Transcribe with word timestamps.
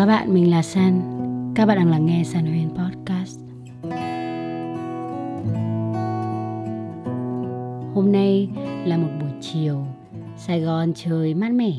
các 0.00 0.06
bạn, 0.06 0.34
mình 0.34 0.50
là 0.50 0.62
San. 0.62 1.02
Các 1.54 1.66
bạn 1.66 1.78
đang 1.78 1.90
lắng 1.90 2.06
nghe 2.06 2.24
San 2.24 2.46
Huyền 2.46 2.70
Podcast. 2.70 3.40
Hôm 7.94 8.12
nay 8.12 8.48
là 8.84 8.96
một 8.96 9.08
buổi 9.20 9.30
chiều, 9.40 9.86
Sài 10.36 10.60
Gòn 10.60 10.92
trời 10.94 11.34
mát 11.34 11.52
mẻ, 11.52 11.72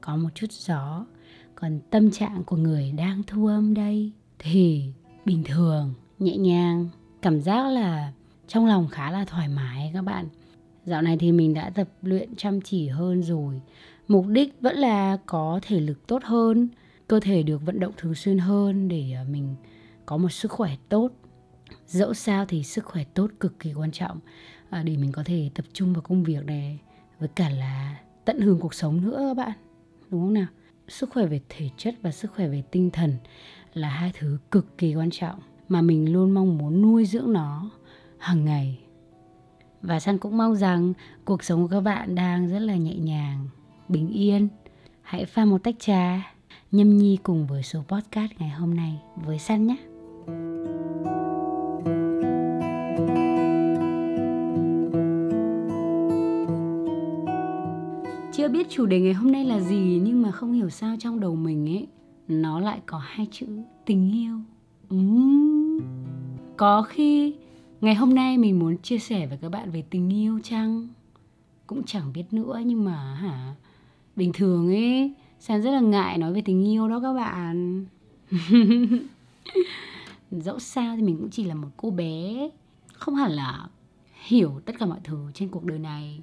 có 0.00 0.16
một 0.16 0.28
chút 0.34 0.46
gió. 0.50 1.06
Còn 1.54 1.80
tâm 1.90 2.10
trạng 2.10 2.44
của 2.44 2.56
người 2.56 2.92
đang 2.96 3.22
thu 3.26 3.46
âm 3.46 3.74
đây 3.74 4.12
thì 4.38 4.84
bình 5.24 5.42
thường, 5.44 5.94
nhẹ 6.18 6.36
nhàng, 6.36 6.88
cảm 7.22 7.40
giác 7.40 7.66
là 7.66 8.12
trong 8.48 8.66
lòng 8.66 8.88
khá 8.88 9.10
là 9.10 9.24
thoải 9.24 9.48
mái 9.48 9.90
các 9.94 10.02
bạn. 10.02 10.28
Dạo 10.84 11.02
này 11.02 11.16
thì 11.20 11.32
mình 11.32 11.54
đã 11.54 11.70
tập 11.70 11.88
luyện 12.02 12.36
chăm 12.36 12.60
chỉ 12.60 12.88
hơn 12.88 13.22
rồi. 13.22 13.60
Mục 14.08 14.26
đích 14.26 14.54
vẫn 14.60 14.76
là 14.76 15.18
có 15.26 15.60
thể 15.62 15.80
lực 15.80 16.06
tốt 16.06 16.22
hơn, 16.24 16.68
cơ 17.10 17.20
thể 17.20 17.42
được 17.42 17.66
vận 17.66 17.80
động 17.80 17.92
thường 17.96 18.14
xuyên 18.14 18.38
hơn 18.38 18.88
để 18.88 19.12
à, 19.12 19.24
mình 19.28 19.54
có 20.06 20.16
một 20.16 20.28
sức 20.28 20.50
khỏe 20.50 20.76
tốt. 20.88 21.10
Dẫu 21.86 22.14
sao 22.14 22.44
thì 22.46 22.62
sức 22.62 22.84
khỏe 22.84 23.04
tốt 23.14 23.30
cực 23.40 23.58
kỳ 23.58 23.72
quan 23.72 23.90
trọng 23.90 24.18
à, 24.70 24.82
để 24.82 24.96
mình 24.96 25.12
có 25.12 25.22
thể 25.24 25.50
tập 25.54 25.64
trung 25.72 25.92
vào 25.92 26.02
công 26.02 26.24
việc 26.24 26.44
này, 26.44 26.78
với 27.18 27.28
cả 27.28 27.48
là 27.48 28.00
tận 28.24 28.40
hưởng 28.40 28.60
cuộc 28.60 28.74
sống 28.74 29.00
nữa 29.00 29.24
các 29.28 29.34
bạn. 29.34 29.52
Đúng 30.10 30.20
không 30.20 30.34
nào? 30.34 30.46
Sức 30.88 31.10
khỏe 31.10 31.26
về 31.26 31.40
thể 31.48 31.68
chất 31.76 31.94
và 32.02 32.10
sức 32.10 32.32
khỏe 32.34 32.48
về 32.48 32.62
tinh 32.70 32.90
thần 32.90 33.16
là 33.74 33.88
hai 33.88 34.12
thứ 34.18 34.38
cực 34.50 34.78
kỳ 34.78 34.94
quan 34.94 35.10
trọng 35.10 35.38
mà 35.68 35.82
mình 35.82 36.12
luôn 36.12 36.30
mong 36.30 36.58
muốn 36.58 36.82
nuôi 36.82 37.06
dưỡng 37.06 37.32
nó 37.32 37.70
hàng 38.18 38.44
ngày. 38.44 38.78
Và 39.82 40.00
san 40.00 40.18
cũng 40.18 40.36
mong 40.36 40.56
rằng 40.56 40.92
cuộc 41.24 41.44
sống 41.44 41.62
của 41.62 41.68
các 41.68 41.80
bạn 41.80 42.14
đang 42.14 42.48
rất 42.48 42.58
là 42.58 42.76
nhẹ 42.76 42.94
nhàng, 42.94 43.48
bình 43.88 44.12
yên. 44.12 44.48
Hãy 45.02 45.24
pha 45.24 45.44
một 45.44 45.64
tách 45.64 45.76
trà 45.78 46.34
nhâm 46.72 46.96
nhi 46.96 47.18
cùng 47.22 47.46
với 47.46 47.62
số 47.62 47.82
podcast 47.88 48.32
ngày 48.38 48.50
hôm 48.50 48.74
nay 48.74 48.98
với 49.16 49.38
San 49.38 49.66
nhé. 49.66 49.76
Chưa 58.32 58.48
biết 58.48 58.66
chủ 58.70 58.86
đề 58.86 59.00
ngày 59.00 59.12
hôm 59.12 59.32
nay 59.32 59.44
là 59.44 59.60
gì, 59.60 60.00
nhưng 60.04 60.22
mà 60.22 60.30
không 60.30 60.52
hiểu 60.52 60.70
sao 60.70 60.96
trong 60.98 61.20
đầu 61.20 61.36
mình 61.36 61.68
ấy, 61.68 61.86
nó 62.28 62.60
lại 62.60 62.80
có 62.86 62.98
hai 62.98 63.26
chữ 63.30 63.46
tình 63.86 64.12
yêu. 64.12 64.34
Uhm. 64.94 65.80
Có 66.56 66.82
khi 66.82 67.34
ngày 67.80 67.94
hôm 67.94 68.14
nay 68.14 68.38
mình 68.38 68.58
muốn 68.58 68.78
chia 68.78 68.98
sẻ 68.98 69.26
với 69.26 69.38
các 69.42 69.48
bạn 69.48 69.70
về 69.70 69.84
tình 69.90 70.12
yêu 70.12 70.40
chăng? 70.42 70.88
Cũng 71.66 71.82
chẳng 71.86 72.12
biết 72.12 72.24
nữa, 72.30 72.60
nhưng 72.64 72.84
mà 72.84 73.14
hả, 73.14 73.54
bình 74.16 74.32
thường 74.34 74.68
ấy 74.68 75.14
San 75.40 75.62
rất 75.62 75.70
là 75.70 75.80
ngại 75.80 76.18
nói 76.18 76.32
về 76.32 76.42
tình 76.44 76.68
yêu 76.68 76.88
đó 76.88 77.00
các 77.00 77.12
bạn. 77.12 77.84
Dẫu 80.30 80.58
sao 80.58 80.96
thì 80.96 81.02
mình 81.02 81.16
cũng 81.16 81.30
chỉ 81.30 81.44
là 81.44 81.54
một 81.54 81.68
cô 81.76 81.90
bé 81.90 82.48
Không 82.92 83.14
hẳn 83.14 83.30
là 83.30 83.68
hiểu 84.26 84.60
tất 84.64 84.72
cả 84.78 84.86
mọi 84.86 84.98
thứ 85.04 85.18
trên 85.34 85.48
cuộc 85.48 85.64
đời 85.64 85.78
này. 85.78 86.20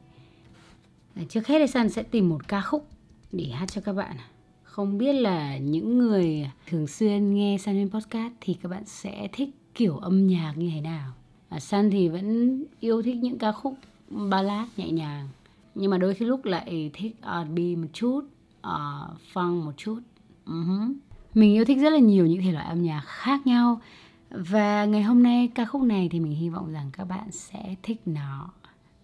Trước 1.30 1.48
hết 1.48 1.60
thì 1.60 1.68
San 1.68 1.90
sẽ 1.90 2.04
tìm 2.04 2.30
một 2.30 2.48
ca 2.48 2.62
khúc 2.62 2.88
để 3.32 3.46
hát 3.46 3.72
cho 3.72 3.82
các 3.82 3.94
bạn. 3.94 4.18
Không 4.64 4.98
biết 4.98 5.14
là 5.14 5.58
những 5.58 5.98
người 5.98 6.50
thường 6.68 6.88
xuyên 6.88 7.34
nghe 7.34 7.58
San 7.58 7.76
lên 7.76 7.90
podcast 7.90 8.34
Thì 8.42 8.54
các 8.54 8.70
bạn 8.70 8.84
sẽ 8.86 9.28
thích 9.34 9.50
kiểu 9.76 9.98
âm 9.98 10.28
nhạc 10.28 10.54
như 10.58 10.70
thế 10.74 10.82
nào? 10.82 11.14
À, 11.50 11.60
San 11.60 11.92
thì 11.92 12.10
vẫn 12.10 12.64
yêu 12.80 13.02
thích 13.02 13.16
những 13.16 13.38
ca 13.38 13.52
khúc 13.52 13.74
ballad 14.10 14.68
nhẹ 14.78 14.92
nhàng 14.92 15.28
Nhưng 15.76 15.92
mà 15.92 15.98
đôi 15.98 16.14
khi 16.14 16.26
lúc 16.26 16.46
lại 16.46 16.92
thích 16.94 17.16
R&B 17.22 17.60
một 17.78 17.88
chút. 17.94 18.22
Ờ, 18.68 19.08
uh, 19.14 19.20
funk 19.34 19.66
một 19.66 19.72
chút. 19.78 20.00
Uh-huh. 20.46 20.94
mình 21.34 21.54
yêu 21.54 21.66
thích 21.66 21.78
rất 21.82 21.90
là 21.90 22.00
nhiều 22.00 22.26
những 22.26 22.42
thể 22.42 22.52
loại 22.52 22.66
âm 22.66 22.84
nhạc 22.84 23.02
khác 23.06 23.48
nhau. 23.48 23.82
Và 24.30 24.86
ngày 24.86 25.04
hôm 25.04 25.24
nay 25.24 25.52
ca 25.56 25.66
khúc 25.66 25.82
này 25.82 26.10
thì 26.12 26.20
mình 26.20 26.32
hy 26.32 26.50
vọng 26.50 26.72
rằng 26.72 26.90
các 26.94 27.04
bạn 27.04 27.32
sẽ 27.32 27.76
thích 27.84 28.02
nó. 28.06 28.50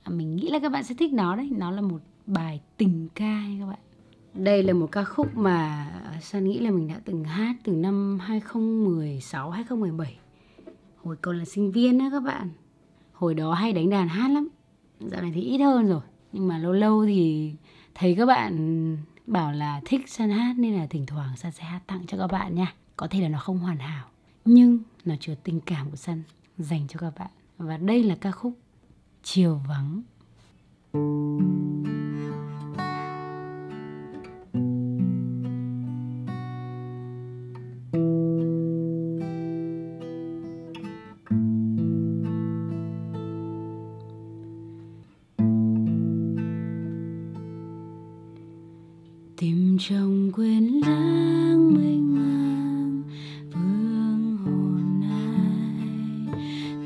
À, 0.03 0.09
mình 0.09 0.35
nghĩ 0.35 0.49
là 0.49 0.59
các 0.59 0.71
bạn 0.71 0.83
sẽ 0.83 0.95
thích 0.95 1.13
nó 1.13 1.35
đấy. 1.35 1.49
Nó 1.57 1.71
là 1.71 1.81
một 1.81 2.01
bài 2.25 2.61
tình 2.77 3.07
ca 3.15 3.43
các 3.59 3.65
bạn. 3.65 3.79
Đây 4.33 4.63
là 4.63 4.73
một 4.73 4.91
ca 4.91 5.03
khúc 5.03 5.37
mà 5.37 5.91
à, 6.05 6.19
San 6.21 6.43
nghĩ 6.43 6.59
là 6.59 6.71
mình 6.71 6.87
đã 6.87 6.99
từng 7.05 7.23
hát 7.23 7.55
từ 7.63 7.73
năm 7.73 8.19
2016 8.21 9.49
2017 9.51 10.17
hồi 11.03 11.15
còn 11.21 11.39
là 11.39 11.45
sinh 11.45 11.71
viên 11.71 11.97
đó 11.97 12.05
các 12.11 12.23
bạn. 12.23 12.49
Hồi 13.13 13.33
đó 13.33 13.53
hay 13.53 13.73
đánh 13.73 13.89
đàn 13.89 14.07
hát 14.07 14.31
lắm. 14.31 14.47
Dạo 14.99 15.21
này 15.21 15.31
thì 15.35 15.41
ít 15.41 15.57
hơn 15.57 15.87
rồi. 15.87 16.01
Nhưng 16.31 16.47
mà 16.47 16.57
lâu 16.57 16.71
lâu 16.71 17.05
thì 17.05 17.53
thấy 17.95 18.15
các 18.15 18.25
bạn 18.25 18.97
bảo 19.27 19.51
là 19.51 19.81
thích 19.85 20.09
San 20.09 20.29
hát 20.29 20.57
nên 20.57 20.73
là 20.73 20.87
thỉnh 20.87 21.05
thoảng 21.05 21.37
San 21.37 21.51
sẽ 21.51 21.63
hát 21.63 21.81
tặng 21.87 22.05
cho 22.07 22.17
các 22.17 22.27
bạn 22.27 22.55
nha. 22.55 22.73
Có 22.97 23.07
thể 23.07 23.21
là 23.21 23.29
nó 23.29 23.39
không 23.39 23.59
hoàn 23.59 23.77
hảo, 23.77 24.07
nhưng 24.45 24.79
nó 25.05 25.15
chứa 25.19 25.35
tình 25.43 25.59
cảm 25.65 25.89
của 25.89 25.95
San 25.95 26.23
dành 26.57 26.87
cho 26.87 26.99
các 26.99 27.13
bạn. 27.19 27.29
Và 27.57 27.77
đây 27.77 28.03
là 28.03 28.15
ca 28.15 28.31
khúc 28.31 28.53
Chiều 29.23 29.61
vắng. 29.67 30.01
Thank 30.93 31.87
you 31.87 32.22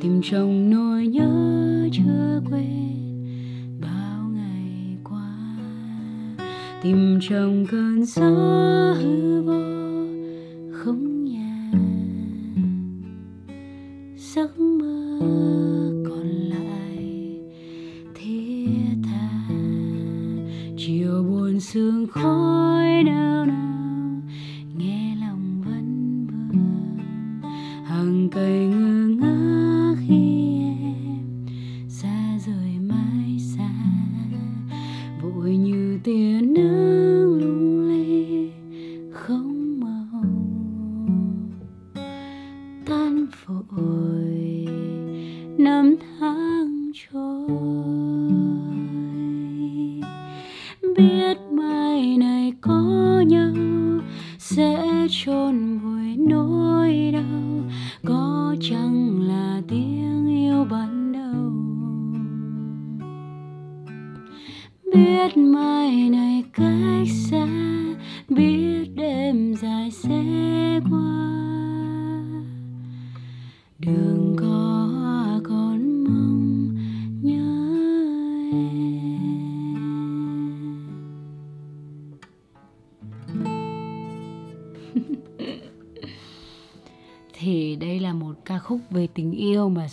tìm 0.07 0.21
trong 0.23 0.69
nỗi 0.69 1.07
nhớ 1.07 1.89
chưa 1.91 2.41
quên. 2.49 3.25
Bao 3.81 4.29
ngày 4.33 4.97
qua, 5.03 5.57
tìm 6.83 7.19
trong 7.21 7.65
cơn 7.71 8.05
gió 8.05 8.23
hư 9.01 9.41
vô. 9.41 9.76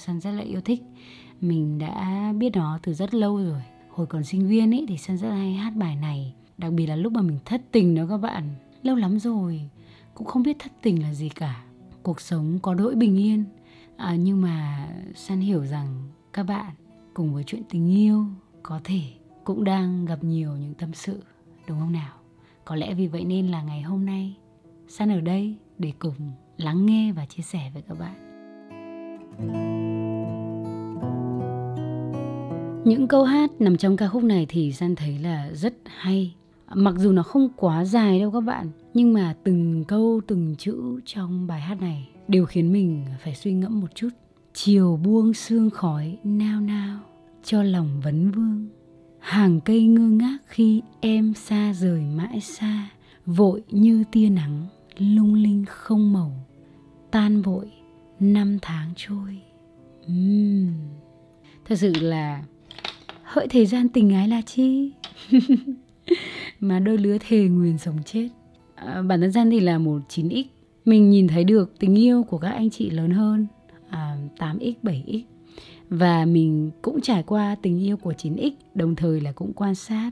Sun 0.06 0.20
rất 0.20 0.30
là 0.30 0.42
yêu 0.42 0.60
thích. 0.60 0.82
Mình 1.40 1.78
đã 1.78 2.32
biết 2.38 2.56
nó 2.56 2.78
từ 2.82 2.94
rất 2.94 3.14
lâu 3.14 3.36
rồi. 3.36 3.62
Hồi 3.90 4.06
còn 4.06 4.24
sinh 4.24 4.48
viên 4.48 4.74
ấy 4.74 4.84
thì 4.88 4.98
Sơn 4.98 5.18
rất 5.18 5.30
hay 5.30 5.54
hát 5.54 5.76
bài 5.76 5.96
này. 5.96 6.34
Đặc 6.58 6.72
biệt 6.72 6.86
là 6.86 6.96
lúc 6.96 7.12
mà 7.12 7.22
mình 7.22 7.38
thất 7.44 7.62
tình 7.72 7.94
đó 7.94 8.06
các 8.08 8.16
bạn. 8.16 8.48
Lâu 8.82 8.96
lắm 8.96 9.18
rồi 9.18 9.60
cũng 10.14 10.26
không 10.26 10.42
biết 10.42 10.56
thất 10.58 10.72
tình 10.82 11.02
là 11.02 11.14
gì 11.14 11.28
cả. 11.28 11.64
Cuộc 12.02 12.20
sống 12.20 12.58
có 12.62 12.74
đỗi 12.74 12.94
bình 12.94 13.16
yên. 13.16 13.44
À, 13.96 14.16
nhưng 14.16 14.42
mà 14.42 14.88
San 15.14 15.40
hiểu 15.40 15.66
rằng 15.66 16.08
các 16.32 16.42
bạn 16.42 16.74
cùng 17.14 17.34
với 17.34 17.44
chuyện 17.44 17.62
tình 17.70 17.90
yêu 17.90 18.26
có 18.62 18.80
thể 18.84 19.00
cũng 19.44 19.64
đang 19.64 20.04
gặp 20.04 20.24
nhiều 20.24 20.56
những 20.56 20.74
tâm 20.74 20.92
sự 20.92 21.22
đúng 21.68 21.78
không 21.80 21.92
nào? 21.92 22.12
Có 22.64 22.76
lẽ 22.76 22.94
vì 22.94 23.06
vậy 23.06 23.24
nên 23.24 23.48
là 23.48 23.62
ngày 23.62 23.82
hôm 23.82 24.06
nay 24.06 24.36
San 24.88 25.12
ở 25.12 25.20
đây 25.20 25.56
để 25.78 25.92
cùng 25.98 26.14
lắng 26.56 26.86
nghe 26.86 27.12
và 27.12 27.26
chia 27.26 27.42
sẻ 27.42 27.70
với 27.74 27.82
các 27.82 27.98
bạn. 27.98 28.33
Những 32.84 33.08
câu 33.08 33.24
hát 33.24 33.50
nằm 33.58 33.76
trong 33.76 33.96
ca 33.96 34.08
khúc 34.08 34.22
này 34.22 34.46
thì 34.48 34.72
San 34.72 34.94
thấy 34.96 35.18
là 35.18 35.50
rất 35.52 35.74
hay. 35.84 36.34
Mặc 36.74 36.94
dù 36.98 37.12
nó 37.12 37.22
không 37.22 37.48
quá 37.56 37.84
dài 37.84 38.20
đâu 38.20 38.30
các 38.30 38.40
bạn, 38.40 38.70
nhưng 38.94 39.12
mà 39.12 39.34
từng 39.44 39.84
câu 39.88 40.20
từng 40.26 40.54
chữ 40.58 41.00
trong 41.04 41.46
bài 41.46 41.60
hát 41.60 41.80
này 41.80 42.08
đều 42.28 42.46
khiến 42.46 42.72
mình 42.72 43.04
phải 43.24 43.34
suy 43.34 43.52
ngẫm 43.52 43.80
một 43.80 43.94
chút. 43.94 44.08
Chiều 44.54 45.00
buông 45.04 45.34
sương 45.34 45.70
khói 45.70 46.18
nao 46.24 46.60
nao 46.60 47.00
cho 47.44 47.62
lòng 47.62 48.00
vấn 48.04 48.30
vương. 48.30 48.68
Hàng 49.18 49.60
cây 49.60 49.86
ngơ 49.86 50.08
ngác 50.08 50.38
khi 50.46 50.82
em 51.00 51.34
xa 51.34 51.72
rời 51.72 52.02
mãi 52.16 52.40
xa, 52.40 52.90
vội 53.26 53.62
như 53.70 54.04
tia 54.12 54.28
nắng 54.28 54.66
lung 54.98 55.34
linh 55.34 55.64
không 55.68 56.12
màu 56.12 56.32
tan 57.10 57.42
vội 57.42 57.70
năm 58.32 58.58
tháng 58.62 58.90
trôi. 58.96 59.38
Uhm. 60.06 60.72
thật 61.64 61.74
sự 61.78 61.92
là 62.00 62.44
hỡi 63.22 63.48
thời 63.48 63.66
gian 63.66 63.88
tình 63.88 64.14
ái 64.14 64.28
là 64.28 64.42
chi? 64.42 64.92
Mà 66.60 66.80
đôi 66.80 66.98
lứa 66.98 67.16
thề 67.28 67.48
nguyền 67.48 67.78
sống 67.78 67.98
chết. 68.06 68.28
À, 68.74 69.02
bản 69.02 69.20
thân 69.20 69.32
gian 69.32 69.50
thì 69.50 69.60
là 69.60 69.78
một 69.78 70.00
9x 70.08 70.44
mình 70.84 71.10
nhìn 71.10 71.28
thấy 71.28 71.44
được 71.44 71.78
tình 71.78 71.98
yêu 71.98 72.22
của 72.22 72.38
các 72.38 72.50
anh 72.50 72.70
chị 72.70 72.90
lớn 72.90 73.10
hơn 73.10 73.46
à, 73.88 74.16
8x 74.38 74.72
7x 74.82 75.22
và 75.88 76.24
mình 76.24 76.70
cũng 76.82 77.00
trải 77.00 77.22
qua 77.22 77.56
tình 77.62 77.82
yêu 77.82 77.96
của 77.96 78.12
9x 78.12 78.50
đồng 78.74 78.94
thời 78.96 79.20
là 79.20 79.32
cũng 79.32 79.52
quan 79.52 79.74
sát 79.74 80.10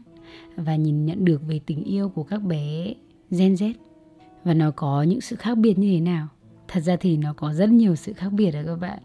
và 0.56 0.76
nhìn 0.76 1.06
nhận 1.06 1.24
được 1.24 1.42
về 1.48 1.60
tình 1.66 1.84
yêu 1.84 2.08
của 2.08 2.22
các 2.22 2.42
bé 2.42 2.94
Gen 3.30 3.54
Z. 3.54 3.72
Và 4.44 4.54
nó 4.54 4.70
có 4.70 5.02
những 5.02 5.20
sự 5.20 5.36
khác 5.36 5.58
biệt 5.58 5.78
như 5.78 5.92
thế 5.94 6.00
nào? 6.00 6.28
Thật 6.72 6.80
ra 6.80 6.96
thì 6.96 7.16
nó 7.16 7.32
có 7.32 7.52
rất 7.52 7.70
nhiều 7.70 7.94
sự 7.94 8.12
khác 8.12 8.32
biệt 8.32 8.50
đó 8.50 8.60
các 8.66 8.76
bạn. 8.76 8.98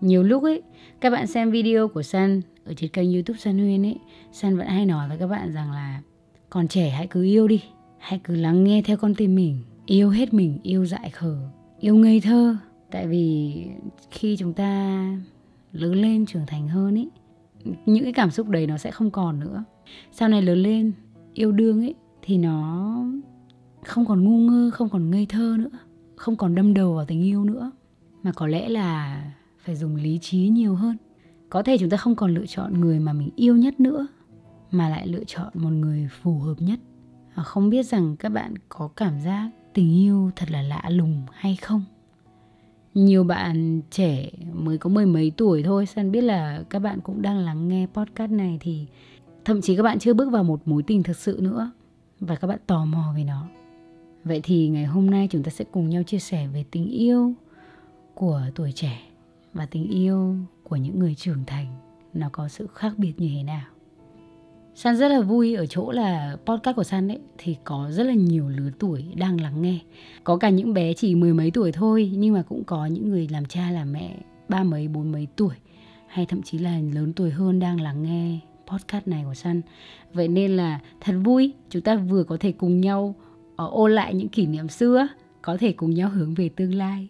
Nhiều 0.00 0.22
lúc 0.22 0.42
ấy, 0.42 0.62
các 1.00 1.10
bạn 1.10 1.26
xem 1.26 1.50
video 1.50 1.88
của 1.88 2.02
San 2.02 2.40
ở 2.64 2.74
trên 2.76 2.90
kênh 2.90 3.12
youtube 3.12 3.38
San 3.38 3.58
Huyên 3.58 3.86
ấy, 3.86 3.96
San 4.32 4.56
vẫn 4.56 4.66
hay 4.66 4.86
nói 4.86 5.08
với 5.08 5.18
các 5.18 5.26
bạn 5.26 5.52
rằng 5.52 5.72
là 5.72 6.00
còn 6.50 6.68
trẻ 6.68 6.90
hãy 6.90 7.06
cứ 7.06 7.22
yêu 7.22 7.48
đi, 7.48 7.62
hãy 7.98 8.20
cứ 8.24 8.34
lắng 8.34 8.64
nghe 8.64 8.82
theo 8.82 8.96
con 8.96 9.14
tim 9.14 9.34
mình, 9.34 9.58
yêu 9.86 10.10
hết 10.10 10.34
mình, 10.34 10.58
yêu 10.62 10.86
dại 10.86 11.10
khờ, 11.10 11.38
yêu 11.80 11.96
ngây 11.96 12.20
thơ. 12.20 12.56
Tại 12.90 13.06
vì 13.06 13.54
khi 14.10 14.36
chúng 14.36 14.52
ta 14.52 15.04
lớn 15.72 15.94
lên, 15.94 16.26
trưởng 16.26 16.46
thành 16.46 16.68
hơn 16.68 16.98
ấy, 16.98 17.08
những 17.86 18.04
cái 18.04 18.12
cảm 18.12 18.30
xúc 18.30 18.48
đấy 18.48 18.66
nó 18.66 18.78
sẽ 18.78 18.90
không 18.90 19.10
còn 19.10 19.40
nữa. 19.40 19.64
Sau 20.12 20.28
này 20.28 20.42
lớn 20.42 20.58
lên, 20.58 20.92
yêu 21.34 21.52
đương 21.52 21.80
ấy, 21.80 21.94
thì 22.22 22.38
nó 22.38 22.96
không 23.84 24.06
còn 24.06 24.24
ngu 24.24 24.38
ngơ, 24.38 24.70
không 24.72 24.88
còn 24.88 25.10
ngây 25.10 25.26
thơ 25.26 25.56
nữa 25.58 25.78
không 26.20 26.36
còn 26.36 26.54
đâm 26.54 26.74
đầu 26.74 26.94
vào 26.94 27.04
tình 27.04 27.22
yêu 27.22 27.44
nữa, 27.44 27.70
mà 28.22 28.32
có 28.32 28.46
lẽ 28.46 28.68
là 28.68 29.22
phải 29.58 29.76
dùng 29.76 29.96
lý 29.96 30.18
trí 30.22 30.48
nhiều 30.48 30.74
hơn. 30.74 30.96
Có 31.50 31.62
thể 31.62 31.78
chúng 31.78 31.90
ta 31.90 31.96
không 31.96 32.16
còn 32.16 32.34
lựa 32.34 32.46
chọn 32.46 32.80
người 32.80 33.00
mà 33.00 33.12
mình 33.12 33.30
yêu 33.36 33.56
nhất 33.56 33.80
nữa, 33.80 34.06
mà 34.70 34.88
lại 34.88 35.08
lựa 35.08 35.24
chọn 35.26 35.48
một 35.54 35.70
người 35.70 36.08
phù 36.22 36.38
hợp 36.38 36.54
nhất. 36.58 36.80
Không 37.36 37.70
biết 37.70 37.86
rằng 37.86 38.16
các 38.16 38.28
bạn 38.28 38.54
có 38.68 38.88
cảm 38.88 39.20
giác 39.20 39.50
tình 39.74 39.94
yêu 39.94 40.30
thật 40.36 40.50
là 40.50 40.62
lạ 40.62 40.82
lùng 40.88 41.22
hay 41.32 41.56
không? 41.56 41.84
Nhiều 42.94 43.24
bạn 43.24 43.80
trẻ 43.90 44.30
mới 44.52 44.78
có 44.78 44.90
mười 44.90 45.06
mấy 45.06 45.32
tuổi 45.36 45.62
thôi 45.62 45.86
san 45.86 46.12
biết 46.12 46.20
là 46.20 46.62
các 46.70 46.78
bạn 46.78 47.00
cũng 47.00 47.22
đang 47.22 47.38
lắng 47.38 47.68
nghe 47.68 47.86
podcast 47.94 48.30
này 48.30 48.58
thì 48.60 48.86
thậm 49.44 49.60
chí 49.60 49.76
các 49.76 49.82
bạn 49.82 49.98
chưa 49.98 50.14
bước 50.14 50.30
vào 50.30 50.44
một 50.44 50.68
mối 50.68 50.82
tình 50.82 51.02
thực 51.02 51.16
sự 51.16 51.38
nữa. 51.42 51.70
Và 52.20 52.34
các 52.34 52.48
bạn 52.48 52.58
tò 52.66 52.84
mò 52.84 53.12
về 53.16 53.24
nó. 53.24 53.46
Vậy 54.24 54.40
thì 54.42 54.68
ngày 54.68 54.84
hôm 54.84 55.10
nay 55.10 55.28
chúng 55.30 55.42
ta 55.42 55.50
sẽ 55.50 55.64
cùng 55.64 55.90
nhau 55.90 56.02
chia 56.02 56.18
sẻ 56.18 56.46
về 56.46 56.64
tình 56.70 56.90
yêu 56.90 57.32
của 58.14 58.42
tuổi 58.54 58.72
trẻ 58.72 59.00
và 59.52 59.66
tình 59.66 59.88
yêu 59.88 60.36
của 60.62 60.76
những 60.76 60.98
người 60.98 61.14
trưởng 61.14 61.44
thành 61.46 61.66
nó 62.14 62.28
có 62.32 62.48
sự 62.48 62.66
khác 62.74 62.92
biệt 62.96 63.12
như 63.16 63.28
thế 63.36 63.42
nào. 63.42 63.66
San 64.74 64.96
rất 64.96 65.08
là 65.08 65.20
vui 65.20 65.54
ở 65.54 65.66
chỗ 65.66 65.90
là 65.90 66.36
podcast 66.46 66.76
của 66.76 66.84
San 66.84 67.08
ấy 67.08 67.18
thì 67.38 67.56
có 67.64 67.90
rất 67.90 68.04
là 68.04 68.14
nhiều 68.14 68.48
lứa 68.48 68.70
tuổi 68.78 69.04
đang 69.16 69.40
lắng 69.40 69.62
nghe. 69.62 69.78
Có 70.24 70.36
cả 70.36 70.50
những 70.50 70.74
bé 70.74 70.92
chỉ 70.92 71.14
mười 71.14 71.34
mấy 71.34 71.50
tuổi 71.50 71.72
thôi, 71.72 72.12
nhưng 72.14 72.34
mà 72.34 72.42
cũng 72.42 72.64
có 72.64 72.86
những 72.86 73.10
người 73.10 73.28
làm 73.30 73.44
cha 73.46 73.70
làm 73.70 73.92
mẹ 73.92 74.16
ba 74.48 74.62
mấy, 74.62 74.88
bốn 74.88 75.12
mấy 75.12 75.28
tuổi, 75.36 75.54
hay 76.06 76.26
thậm 76.26 76.42
chí 76.42 76.58
là 76.58 76.80
lớn 76.94 77.12
tuổi 77.12 77.30
hơn 77.30 77.58
đang 77.58 77.80
lắng 77.80 78.02
nghe 78.02 78.38
podcast 78.66 79.08
này 79.08 79.24
của 79.24 79.34
San. 79.34 79.60
Vậy 80.12 80.28
nên 80.28 80.56
là 80.56 80.80
thật 81.00 81.14
vui, 81.24 81.52
chúng 81.70 81.82
ta 81.82 81.96
vừa 81.96 82.24
có 82.24 82.36
thể 82.40 82.52
cùng 82.52 82.80
nhau 82.80 83.14
Ờ, 83.60 83.68
ôn 83.72 83.92
lại 83.92 84.14
những 84.14 84.28
kỷ 84.28 84.46
niệm 84.46 84.68
xưa 84.68 85.08
có 85.42 85.56
thể 85.56 85.72
cùng 85.72 85.90
nhau 85.90 86.08
hướng 86.08 86.34
về 86.34 86.48
tương 86.48 86.74
lai. 86.74 87.08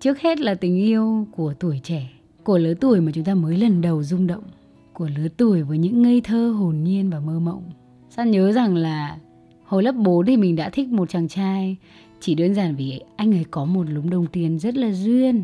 Trước 0.00 0.20
hết 0.20 0.40
là 0.40 0.54
tình 0.54 0.76
yêu 0.76 1.26
của 1.32 1.54
tuổi 1.60 1.80
trẻ, 1.82 2.10
của 2.44 2.58
lứa 2.58 2.74
tuổi 2.74 3.00
mà 3.00 3.12
chúng 3.14 3.24
ta 3.24 3.34
mới 3.34 3.56
lần 3.56 3.80
đầu 3.80 4.02
rung 4.02 4.26
động, 4.26 4.44
của 4.92 5.08
lứa 5.16 5.28
tuổi 5.36 5.62
với 5.62 5.78
những 5.78 6.02
ngây 6.02 6.20
thơ, 6.20 6.50
hồn 6.50 6.84
nhiên 6.84 7.10
và 7.10 7.20
mơ 7.20 7.38
mộng. 7.38 7.62
San 8.10 8.30
nhớ 8.30 8.52
rằng 8.52 8.76
là 8.76 9.18
hồi 9.64 9.82
lớp 9.82 9.92
4 9.92 10.26
thì 10.26 10.36
mình 10.36 10.56
đã 10.56 10.70
thích 10.70 10.88
một 10.88 11.10
chàng 11.10 11.28
trai, 11.28 11.76
chỉ 12.20 12.34
đơn 12.34 12.54
giản 12.54 12.76
vì 12.76 13.00
anh 13.16 13.34
ấy 13.34 13.44
có 13.50 13.64
một 13.64 13.86
lúm 13.88 14.10
đồng 14.10 14.26
tiền 14.26 14.58
rất 14.58 14.76
là 14.76 14.92
duyên, 14.92 15.42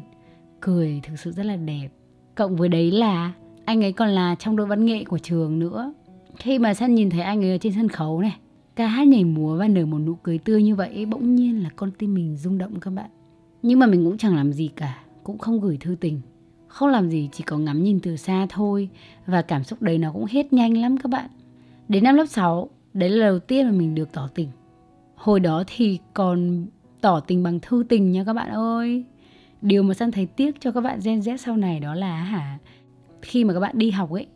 cười 0.61 1.00
thực 1.03 1.19
sự 1.19 1.33
rất 1.33 1.47
là 1.47 1.56
đẹp. 1.56 1.89
Cộng 2.35 2.56
với 2.56 2.69
đấy 2.69 2.91
là 2.91 3.33
anh 3.65 3.85
ấy 3.85 3.93
còn 3.93 4.09
là 4.09 4.35
trong 4.39 4.56
đội 4.56 4.67
văn 4.67 4.85
nghệ 4.85 5.05
của 5.05 5.19
trường 5.19 5.59
nữa. 5.59 5.93
Khi 6.37 6.59
mà 6.59 6.75
san 6.75 6.95
nhìn 6.95 7.11
thấy 7.11 7.21
anh 7.21 7.45
ấy 7.45 7.50
ở 7.50 7.59
trên 7.59 7.73
sân 7.73 7.89
khấu 7.89 8.21
này 8.21 8.37
ca 8.79 8.87
hát 8.87 9.07
nhảy 9.07 9.25
múa 9.25 9.57
và 9.57 9.69
nở 9.69 9.87
một 9.87 9.99
nụ 9.99 10.15
cười 10.15 10.39
tươi 10.39 10.63
như 10.63 10.75
vậy, 10.75 11.07
bỗng 11.07 11.35
nhiên 11.35 11.63
là 11.63 11.71
con 11.77 11.91
tim 11.99 12.15
mình 12.15 12.37
rung 12.37 12.59
động 12.59 12.81
các 12.81 12.91
bạn. 12.91 13.11
Nhưng 13.63 13.79
mà 13.79 13.87
mình 13.87 14.05
cũng 14.05 14.19
chẳng 14.19 14.37
làm 14.37 14.53
gì 14.53 14.71
cả, 14.77 14.99
cũng 15.23 15.39
không 15.39 15.61
gửi 15.61 15.77
thư 15.81 15.97
tình. 16.01 16.21
Không 16.69 16.89
làm 16.89 17.11
gì, 17.11 17.29
chỉ 17.33 17.45
có 17.45 17.59
ngắm 17.59 17.83
nhìn 17.83 18.01
từ 18.01 18.17
xa 18.17 18.47
thôi. 18.51 18.89
Và 19.27 19.43
cảm 19.43 19.65
xúc 19.65 19.83
đấy 19.83 19.99
nó 19.99 20.13
cũng 20.13 20.25
hết 20.31 20.53
nhanh 20.53 20.77
lắm 20.77 20.97
các 20.97 21.09
bạn. 21.09 21.31
Đến 21.89 22.05
năm 22.05 22.15
lớp 22.15 22.27
6 22.27 22.69
đấy 22.95 23.11
là 23.11 23.27
đầu 23.27 23.39
tiên 23.39 23.67
mà 23.67 23.73
mình 23.73 23.95
được 23.95 24.13
tỏ 24.13 24.29
tình. 24.35 24.49
Hồi 25.15 25.41
đó 25.41 25.65
thì 25.67 25.99
còn 26.15 26.67
tỏ 27.01 27.21
tình 27.21 27.43
bằng 27.43 27.61
thư 27.63 27.85
tình 27.89 28.13
nha 28.13 28.25
các 28.25 28.33
bạn 28.33 28.51
ơi. 28.51 29.05
Điều 29.63 29.83
mà 29.83 29.95
san 29.95 30.11
thấy 30.11 30.27
tiếc 30.27 30.61
cho 30.61 30.73
các 30.73 30.81
bạn 30.81 31.01
gen 31.05 31.21
z 31.21 31.37
sau 31.37 31.57
này 31.57 31.81
đó 31.81 31.95
là 31.95 32.17
hả, 32.17 32.59
khi 33.23 33.45
mà 33.45 33.55
các 33.55 33.61
bạn 33.61 33.79
đi 33.79 33.91
học 33.91 34.11
ấy, 34.11 34.27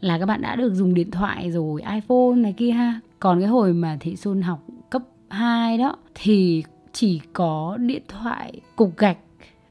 là 0.00 0.18
các 0.18 0.26
bạn 0.26 0.42
đã 0.42 0.56
được 0.56 0.74
dùng 0.74 0.94
điện 0.94 1.10
thoại 1.10 1.50
rồi, 1.50 1.82
iphone 1.94 2.36
này 2.36 2.52
kia 2.52 2.70
ha 2.70 3.00
còn 3.20 3.40
cái 3.40 3.48
hồi 3.48 3.72
mà 3.72 3.96
thị 4.00 4.16
xuân 4.16 4.42
học 4.42 4.64
cấp 4.90 5.02
2 5.28 5.78
đó 5.78 5.96
thì 6.14 6.64
chỉ 6.92 7.20
có 7.32 7.76
điện 7.80 8.02
thoại 8.08 8.60
cục 8.76 8.96
gạch 8.96 9.18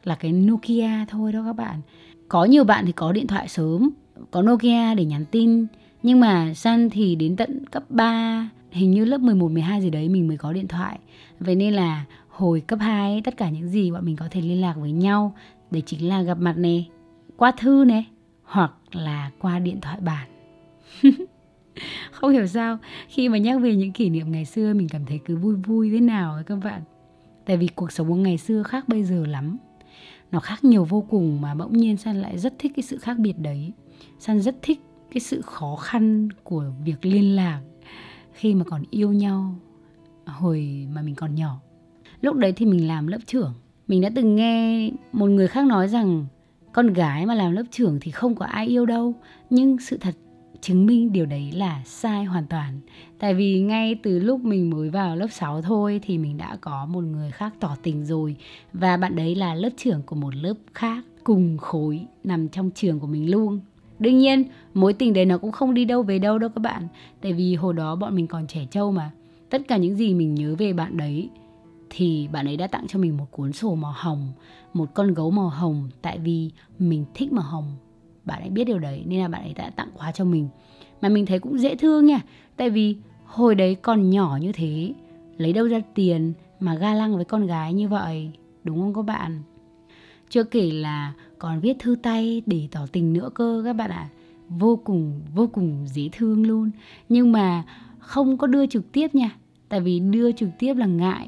là 0.04 0.16
cái 0.16 0.32
Nokia 0.32 1.06
thôi 1.10 1.32
đó 1.32 1.44
các 1.46 1.54
bạn 1.54 1.82
có 2.28 2.46
nhiều 2.46 2.64
bạn 2.64 2.86
thì 2.86 2.92
có 2.92 3.12
điện 3.12 3.28
thoại 3.28 3.48
sớm 3.48 3.90
có 4.32 4.42
Nokia 4.42 4.96
để 4.96 5.06
nhắn 5.06 5.26
tin 5.32 5.68
nhưng 6.04 6.20
mà 6.20 6.54
san 6.54 6.90
thì 6.90 7.16
đến 7.16 7.36
tận 7.36 7.66
cấp 7.72 7.84
3 7.90 8.50
hình 8.72 8.92
như 8.92 9.06
lớp 9.06 9.18
11 9.18 9.52
12 9.52 9.82
gì 9.82 9.90
đấy 9.90 10.10
mình 10.10 10.28
mới 10.28 10.38
có 10.38 10.54
điện 10.54 10.68
thoại. 10.68 11.00
Vậy 11.40 11.56
nên 11.56 11.74
là 11.74 12.06
hồi 12.30 12.62
cấp 12.62 12.80
2 12.82 13.22
tất 13.22 13.38
cả 13.38 13.50
những 13.50 13.68
gì 13.68 13.92
bọn 13.92 14.06
mình 14.06 14.16
có 14.16 14.28
thể 14.32 14.42
liên 14.42 14.62
lạc 14.62 14.74
với 14.78 14.92
nhau 14.92 15.36
đấy 15.72 15.84
chính 15.86 16.10
là 16.10 16.22
gặp 16.22 16.38
mặt 16.40 16.58
này, 16.58 16.90
qua 17.38 17.52
thư 17.52 17.84
này 17.88 18.06
hoặc 18.44 18.72
là 18.92 19.32
qua 19.40 19.60
điện 19.60 19.82
thoại 19.82 19.98
bản. 20.02 20.28
không 22.12 22.32
hiểu 22.32 22.48
sao, 22.48 22.78
khi 23.08 23.30
mà 23.30 23.38
nhắc 23.38 23.62
về 23.62 23.76
những 23.76 23.92
kỷ 23.92 24.10
niệm 24.10 24.32
ngày 24.32 24.46
xưa, 24.46 24.74
mình 24.74 24.88
cảm 24.90 25.06
thấy 25.06 25.20
cứ 25.26 25.36
vui 25.36 25.56
vui 25.56 25.90
thế 25.92 26.00
nào 26.00 26.34
ấy 26.34 26.44
các 26.44 26.56
bạn. 26.64 26.82
Tại 27.46 27.58
vì 27.58 27.68
cuộc 27.68 27.92
sống 27.92 28.08
của 28.08 28.16
ngày 28.16 28.38
xưa 28.38 28.64
khác 28.64 28.88
bây 28.88 29.04
giờ 29.04 29.26
lắm. 29.26 29.58
Nó 30.32 30.40
khác 30.40 30.64
nhiều 30.64 30.86
vô 30.86 31.06
cùng 31.10 31.42
mà 31.42 31.56
bỗng 31.56 31.78
nhiên 31.78 31.98
san 31.98 32.22
lại 32.22 32.38
rất 32.38 32.54
thích 32.60 32.72
cái 32.76 32.84
sự 32.84 32.98
khác 32.98 33.18
biệt 33.20 33.40
đấy. 33.40 33.74
San 34.20 34.42
rất 34.42 34.56
thích 34.62 34.80
cái 35.12 35.20
sự 35.20 35.42
khó 35.42 35.76
khăn 35.76 36.30
của 36.44 36.66
việc 36.86 37.06
liên 37.06 37.36
lạc 37.36 37.62
khi 38.34 38.56
mà 38.56 38.64
còn 38.64 38.84
yêu 38.90 39.12
nhau 39.14 39.56
hồi 40.26 40.88
mà 40.94 41.02
mình 41.02 41.16
còn 41.16 41.36
nhỏ. 41.36 41.60
Lúc 42.22 42.36
đấy 42.36 42.54
thì 42.56 42.66
mình 42.66 42.88
làm 42.88 43.08
lớp 43.08 43.20
trưởng. 43.26 43.54
Mình 43.88 44.02
đã 44.02 44.10
từng 44.16 44.36
nghe 44.36 44.92
một 45.12 45.28
người 45.28 45.48
khác 45.48 45.66
nói 45.66 45.88
rằng, 45.88 46.26
con 46.74 46.94
gái 46.94 47.26
mà 47.26 47.36
làm 47.36 47.52
lớp 47.52 47.64
trưởng 47.72 47.98
thì 48.02 48.12
không 48.12 48.36
có 48.36 48.46
ai 48.46 48.68
yêu 48.68 48.86
đâu, 48.86 49.14
nhưng 49.50 49.78
sự 49.80 49.98
thật 49.98 50.16
chứng 50.62 50.86
minh 50.86 51.12
điều 51.12 51.26
đấy 51.26 51.52
là 51.52 51.82
sai 51.86 52.26
hoàn 52.26 52.46
toàn. 52.48 52.80
Tại 53.20 53.34
vì 53.34 53.60
ngay 53.60 53.96
từ 54.04 54.20
lúc 54.20 54.44
mình 54.44 54.70
mới 54.70 54.90
vào 54.90 55.16
lớp 55.16 55.28
6 55.32 55.62
thôi 55.62 56.00
thì 56.04 56.18
mình 56.18 56.38
đã 56.38 56.58
có 56.62 56.86
một 56.86 57.02
người 57.02 57.32
khác 57.32 57.54
tỏ 57.60 57.76
tình 57.84 58.06
rồi 58.06 58.36
và 58.74 58.98
bạn 58.98 59.16
đấy 59.16 59.36
là 59.36 59.56
lớp 59.56 59.70
trưởng 59.78 60.02
của 60.02 60.16
một 60.16 60.36
lớp 60.36 60.54
khác 60.74 61.04
cùng 61.24 61.58
khối 61.58 62.06
nằm 62.24 62.50
trong 62.50 62.72
trường 62.76 63.00
của 63.00 63.08
mình 63.08 63.32
luôn. 63.32 63.60
Đương 64.00 64.18
nhiên, 64.18 64.44
mối 64.74 64.94
tình 64.94 65.14
đấy 65.14 65.26
nó 65.26 65.38
cũng 65.38 65.52
không 65.52 65.74
đi 65.74 65.86
đâu 65.86 66.04
về 66.04 66.20
đâu 66.20 66.40
đâu 66.40 66.50
các 66.56 66.60
bạn. 66.60 66.88
Tại 67.22 67.34
vì 67.34 67.56
hồi 67.56 67.74
đó 67.74 67.96
bọn 67.96 68.16
mình 68.16 68.28
còn 68.28 68.48
trẻ 68.48 68.66
trâu 68.72 68.92
mà. 68.92 69.12
Tất 69.50 69.62
cả 69.68 69.78
những 69.78 69.96
gì 69.96 70.14
mình 70.14 70.36
nhớ 70.36 70.56
về 70.58 70.74
bạn 70.74 70.98
đấy 70.98 71.30
thì 71.90 72.28
bạn 72.28 72.46
ấy 72.46 72.58
đã 72.58 72.68
tặng 72.68 72.88
cho 72.88 73.00
mình 73.00 73.18
một 73.18 73.26
cuốn 73.32 73.54
sổ 73.54 73.76
màu 73.76 73.94
hồng, 73.96 74.32
một 74.74 74.94
con 74.94 75.14
gấu 75.14 75.32
màu 75.32 75.50
hồng 75.50 75.90
tại 76.02 76.20
vì 76.20 76.52
mình 76.80 77.06
thích 77.14 77.34
màu 77.34 77.46
hồng 77.46 77.76
bạn 78.30 78.42
ấy 78.42 78.50
biết 78.50 78.64
điều 78.64 78.80
đấy 78.80 79.04
nên 79.08 79.20
là 79.22 79.28
bạn 79.28 79.42
ấy 79.42 79.54
đã 79.54 79.70
tặng 79.70 79.90
quà 79.98 80.12
cho 80.12 80.26
mình 80.26 80.48
mà 81.02 81.10
mình 81.10 81.26
thấy 81.26 81.40
cũng 81.40 81.60
dễ 81.60 81.76
thương 81.76 82.06
nha 82.06 82.22
tại 82.58 82.70
vì 82.70 82.96
hồi 83.26 83.56
đấy 83.56 83.76
còn 83.76 84.10
nhỏ 84.10 84.38
như 84.42 84.52
thế 84.52 84.94
lấy 85.38 85.54
đâu 85.54 85.68
ra 85.68 85.82
tiền 85.94 86.34
mà 86.60 86.76
ga 86.76 86.94
lăng 86.94 87.16
với 87.16 87.26
con 87.26 87.48
gái 87.48 87.74
như 87.74 87.88
vậy, 87.88 88.32
đúng 88.64 88.80
không 88.80 88.94
các 88.94 89.02
bạn? 89.02 89.42
Chưa 90.30 90.44
kể 90.44 90.72
là 90.72 91.14
còn 91.38 91.60
viết 91.60 91.80
thư 91.80 91.96
tay 92.04 92.42
để 92.46 92.68
tỏ 92.72 92.88
tình 92.92 93.14
nữa 93.14 93.30
cơ 93.34 93.62
các 93.66 93.74
bạn 93.74 93.90
ạ. 93.90 93.96
À. 93.96 94.10
Vô 94.50 94.76
cùng 94.84 95.22
vô 95.36 95.48
cùng 95.48 95.86
dễ 95.88 96.10
thương 96.12 96.48
luôn. 96.48 96.72
Nhưng 97.10 97.32
mà 97.32 97.64
không 98.00 98.38
có 98.38 98.48
đưa 98.48 98.66
trực 98.66 98.92
tiếp 98.92 99.16
nha. 99.16 99.36
Tại 99.70 99.80
vì 99.80 100.00
đưa 100.00 100.32
trực 100.32 100.50
tiếp 100.60 100.74
là 100.74 100.86
ngại. 100.86 101.28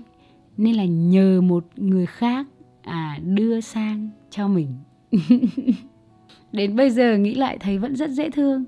Nên 0.57 0.75
là 0.75 0.85
nhờ 0.85 1.41
một 1.41 1.65
người 1.75 2.05
khác 2.05 2.47
à 2.81 3.19
đưa 3.23 3.61
sang 3.61 4.09
cho 4.29 4.47
mình. 4.47 4.75
Đến 6.51 6.75
bây 6.75 6.89
giờ 6.89 7.17
nghĩ 7.17 7.35
lại 7.35 7.57
thấy 7.59 7.77
vẫn 7.77 7.95
rất 7.95 8.09
dễ 8.09 8.29
thương. 8.29 8.65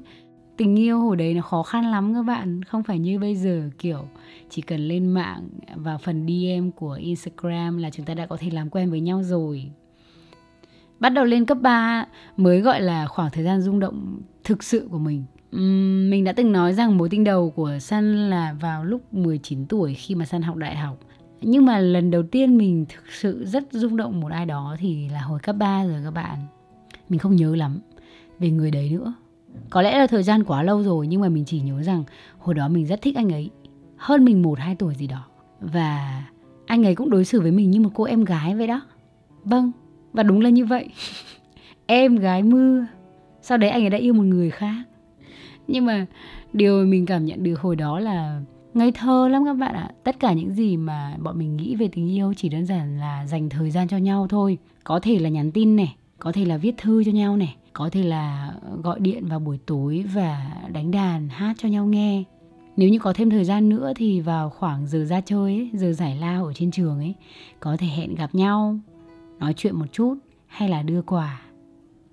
Tình 0.58 0.80
yêu 0.80 1.00
hồi 1.00 1.18
đấy 1.18 1.34
nó 1.34 1.42
khó 1.42 1.64
khăn 1.64 1.92
lắm 1.92 2.14
các 2.14 2.24
bạn 2.24 2.64
không 2.64 2.84
phải 2.84 3.00
như 3.00 3.20
bây 3.20 3.36
giờ 3.36 3.70
kiểu 3.80 4.08
chỉ 4.50 4.62
cần 4.62 4.88
lên 4.88 5.08
mạng 5.08 5.50
vào 5.76 5.98
phần 5.98 6.28
DM 6.28 6.72
của 6.72 6.94
Instagram 6.94 7.78
là 7.78 7.90
chúng 7.90 8.06
ta 8.06 8.14
đã 8.14 8.26
có 8.26 8.38
thể 8.40 8.50
làm 8.50 8.70
quen 8.70 8.90
với 8.90 9.00
nhau 9.00 9.24
rồi. 9.24 9.72
Bắt 11.00 11.10
đầu 11.10 11.26
lên 11.26 11.46
cấp 11.46 11.58
3 11.62 12.06
mới 12.38 12.62
gọi 12.62 12.82
là 12.82 13.08
khoảng 13.08 13.32
thời 13.32 13.44
gian 13.44 13.62
rung 13.62 13.80
động 13.80 14.22
thực 14.44 14.64
sự 14.64 14.88
của 14.92 15.00
mình. 15.00 15.24
Uhm, 15.56 16.10
mình 16.10 16.24
đã 16.24 16.32
từng 16.32 16.52
nói 16.52 16.74
rằng 16.74 16.98
mối 16.98 17.10
tình 17.10 17.24
đầu 17.24 17.50
của 17.50 17.78
Sun 17.80 18.30
là 18.30 18.56
vào 18.62 18.86
lúc 18.86 19.14
19 19.14 19.66
tuổi 19.66 19.94
khi 19.94 20.16
mà 20.16 20.26
Sun 20.26 20.42
học 20.42 20.56
đại 20.56 20.76
học. 20.76 20.98
Nhưng 21.42 21.66
mà 21.66 21.80
lần 21.80 22.12
đầu 22.12 22.24
tiên 22.32 22.58
mình 22.58 22.86
thực 22.90 23.12
sự 23.12 23.46
rất 23.46 23.64
rung 23.72 23.98
động 23.98 24.20
một 24.20 24.32
ai 24.32 24.46
đó 24.46 24.76
thì 24.80 25.10
là 25.10 25.22
hồi 25.22 25.40
cấp 25.40 25.56
3 25.60 25.86
rồi 25.86 26.02
các 26.06 26.12
bạn 26.12 26.38
mình 27.14 27.20
không 27.20 27.36
nhớ 27.36 27.56
lắm 27.56 27.80
về 28.40 28.50
người 28.50 28.72
đấy 28.72 28.90
nữa 28.90 29.14
có 29.70 29.82
lẽ 29.82 29.98
là 29.98 30.08
thời 30.08 30.24
gian 30.24 30.44
quá 30.44 30.64
lâu 30.64 30.84
rồi 30.84 31.08
nhưng 31.08 31.22
mà 31.22 31.30
mình 31.30 31.46
chỉ 31.46 31.60
nhớ 31.60 31.84
rằng 31.84 32.04
hồi 32.40 32.56
đó 32.56 32.70
mình 32.70 32.86
rất 32.86 33.02
thích 33.02 33.16
anh 33.16 33.34
ấy. 33.34 33.50
Hơn 33.98 34.26
mình 34.26 34.42
một 34.42 34.60
hai 34.60 34.76
tuổi 34.76 34.96
gì 34.96 35.08
đó. 35.08 35.26
Và 35.60 36.24
anh 36.66 36.86
ấy 36.86 36.96
cũng 36.96 37.10
đối 37.10 37.26
xử 37.26 37.42
với 37.42 37.52
mình 37.52 37.72
như 37.72 37.80
một 37.82 37.90
cô 37.94 38.04
em 38.04 38.24
gái 38.24 38.56
vậy 38.56 38.68
đó. 38.68 38.82
Vâng, 39.44 39.72
và 40.14 40.24
đúng 40.24 40.42
là 40.42 40.50
như 40.50 40.66
vậy. 40.66 40.90
em 41.86 42.16
gái 42.16 42.44
mưa. 42.44 42.86
Sau 43.42 43.58
đấy 43.58 43.70
anh 43.70 43.84
ấy 43.84 43.90
đã 43.90 43.98
yêu 43.98 44.14
một 44.14 44.24
người 44.24 44.50
khác. 44.50 44.84
Nhưng 45.68 45.86
mà 45.86 46.06
điều 46.54 46.86
mình 46.86 47.06
cảm 47.06 47.26
nhận 47.26 47.44
được 47.44 47.60
hồi 47.60 47.76
đó 47.76 48.00
là 48.00 48.42
ngây 48.74 48.92
thơ 48.92 49.28
lắm 49.28 49.46
các 49.46 49.54
bạn 49.54 49.76
ạ. 49.76 49.92
Tất 50.04 50.20
cả 50.20 50.34
những 50.34 50.54
gì 50.54 50.78
mà 50.78 51.16
bọn 51.20 51.40
mình 51.40 51.58
nghĩ 51.58 51.76
về 51.76 51.88
tình 51.88 52.12
yêu 52.12 52.34
chỉ 52.38 52.50
đơn 52.50 52.66
giản 52.66 53.00
là 53.00 53.26
dành 53.28 53.50
thời 53.50 53.72
gian 53.72 53.88
cho 53.88 53.98
nhau 53.98 54.28
thôi. 54.30 54.58
Có 54.84 55.00
thể 55.00 55.20
là 55.20 55.30
nhắn 55.30 55.52
tin 55.52 55.76
này, 55.76 55.96
có 56.24 56.32
thể 56.32 56.46
là 56.46 56.58
viết 56.58 56.78
thư 56.78 57.04
cho 57.04 57.12
nhau 57.12 57.38
này, 57.38 57.56
có 57.74 57.90
thể 57.90 58.04
là 58.04 58.54
ờ, 58.62 58.78
gọi 58.84 59.00
điện 59.00 59.28
vào 59.28 59.40
buổi 59.40 59.60
tối 59.66 60.06
và 60.14 60.56
đánh 60.74 60.92
đàn 60.92 61.30
hát 61.30 61.56
cho 61.58 61.70
nhau 61.70 61.86
nghe. 61.86 62.24
Nếu 62.78 62.90
như 62.90 63.00
có 63.00 63.14
thêm 63.14 63.30
thời 63.30 63.46
gian 63.46 63.70
nữa 63.70 63.94
thì 63.96 64.22
vào 64.22 64.50
khoảng 64.50 64.88
giờ 64.88 65.06
ra 65.06 65.22
chơi 65.22 65.54
ấy, 65.54 65.70
giờ 65.74 65.94
giải 65.94 66.16
lao 66.16 66.46
ở 66.46 66.54
trên 66.54 66.72
trường 66.72 67.00
ấy 67.00 67.16
có 67.60 67.78
thể 67.80 67.88
hẹn 67.88 68.16
gặp 68.16 68.36
nhau 68.36 68.80
nói 69.40 69.54
chuyện 69.58 69.76
một 69.76 69.86
chút 69.92 70.16
hay 70.48 70.70
là 70.70 70.84
đưa 70.84 71.02
quà. 71.02 71.42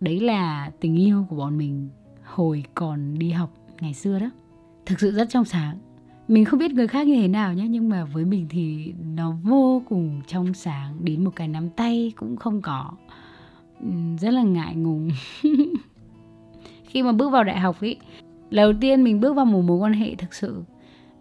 Đấy 0.00 0.20
là 0.20 0.70
tình 0.80 0.96
yêu 0.96 1.26
của 1.28 1.36
bọn 1.36 1.58
mình 1.58 1.88
hồi 2.24 2.64
còn 2.74 3.18
đi 3.18 3.30
học 3.30 3.50
ngày 3.80 3.94
xưa 3.94 4.18
đó. 4.18 4.30
Thực 4.86 5.00
sự 5.00 5.10
rất 5.12 5.28
trong 5.30 5.44
sáng. 5.44 5.78
Mình 6.28 6.44
không 6.44 6.58
biết 6.58 6.70
người 6.70 6.88
khác 6.88 7.06
như 7.06 7.14
thế 7.20 7.28
nào 7.28 7.54
nhé 7.54 7.66
nhưng 7.68 7.88
mà 7.88 8.04
với 8.04 8.24
mình 8.24 8.46
thì 8.50 8.94
nó 9.14 9.32
vô 9.42 9.82
cùng 9.88 10.20
trong 10.26 10.54
sáng. 10.54 11.04
Đến 11.04 11.24
một 11.24 11.30
cái 11.36 11.48
nắm 11.48 11.70
tay 11.70 12.12
cũng 12.16 12.36
không 12.36 12.62
có 12.62 12.90
rất 14.20 14.30
là 14.30 14.42
ngại 14.42 14.74
ngùng. 14.74 15.10
Khi 16.84 17.02
mà 17.02 17.12
bước 17.12 17.28
vào 17.30 17.44
đại 17.44 17.58
học 17.58 17.80
ý, 17.80 17.96
đầu 18.50 18.72
tiên 18.80 19.04
mình 19.04 19.20
bước 19.20 19.32
vào 19.32 19.44
một 19.44 19.62
mối 19.62 19.78
quan 19.78 19.92
hệ 19.92 20.14
thực 20.14 20.34
sự. 20.34 20.62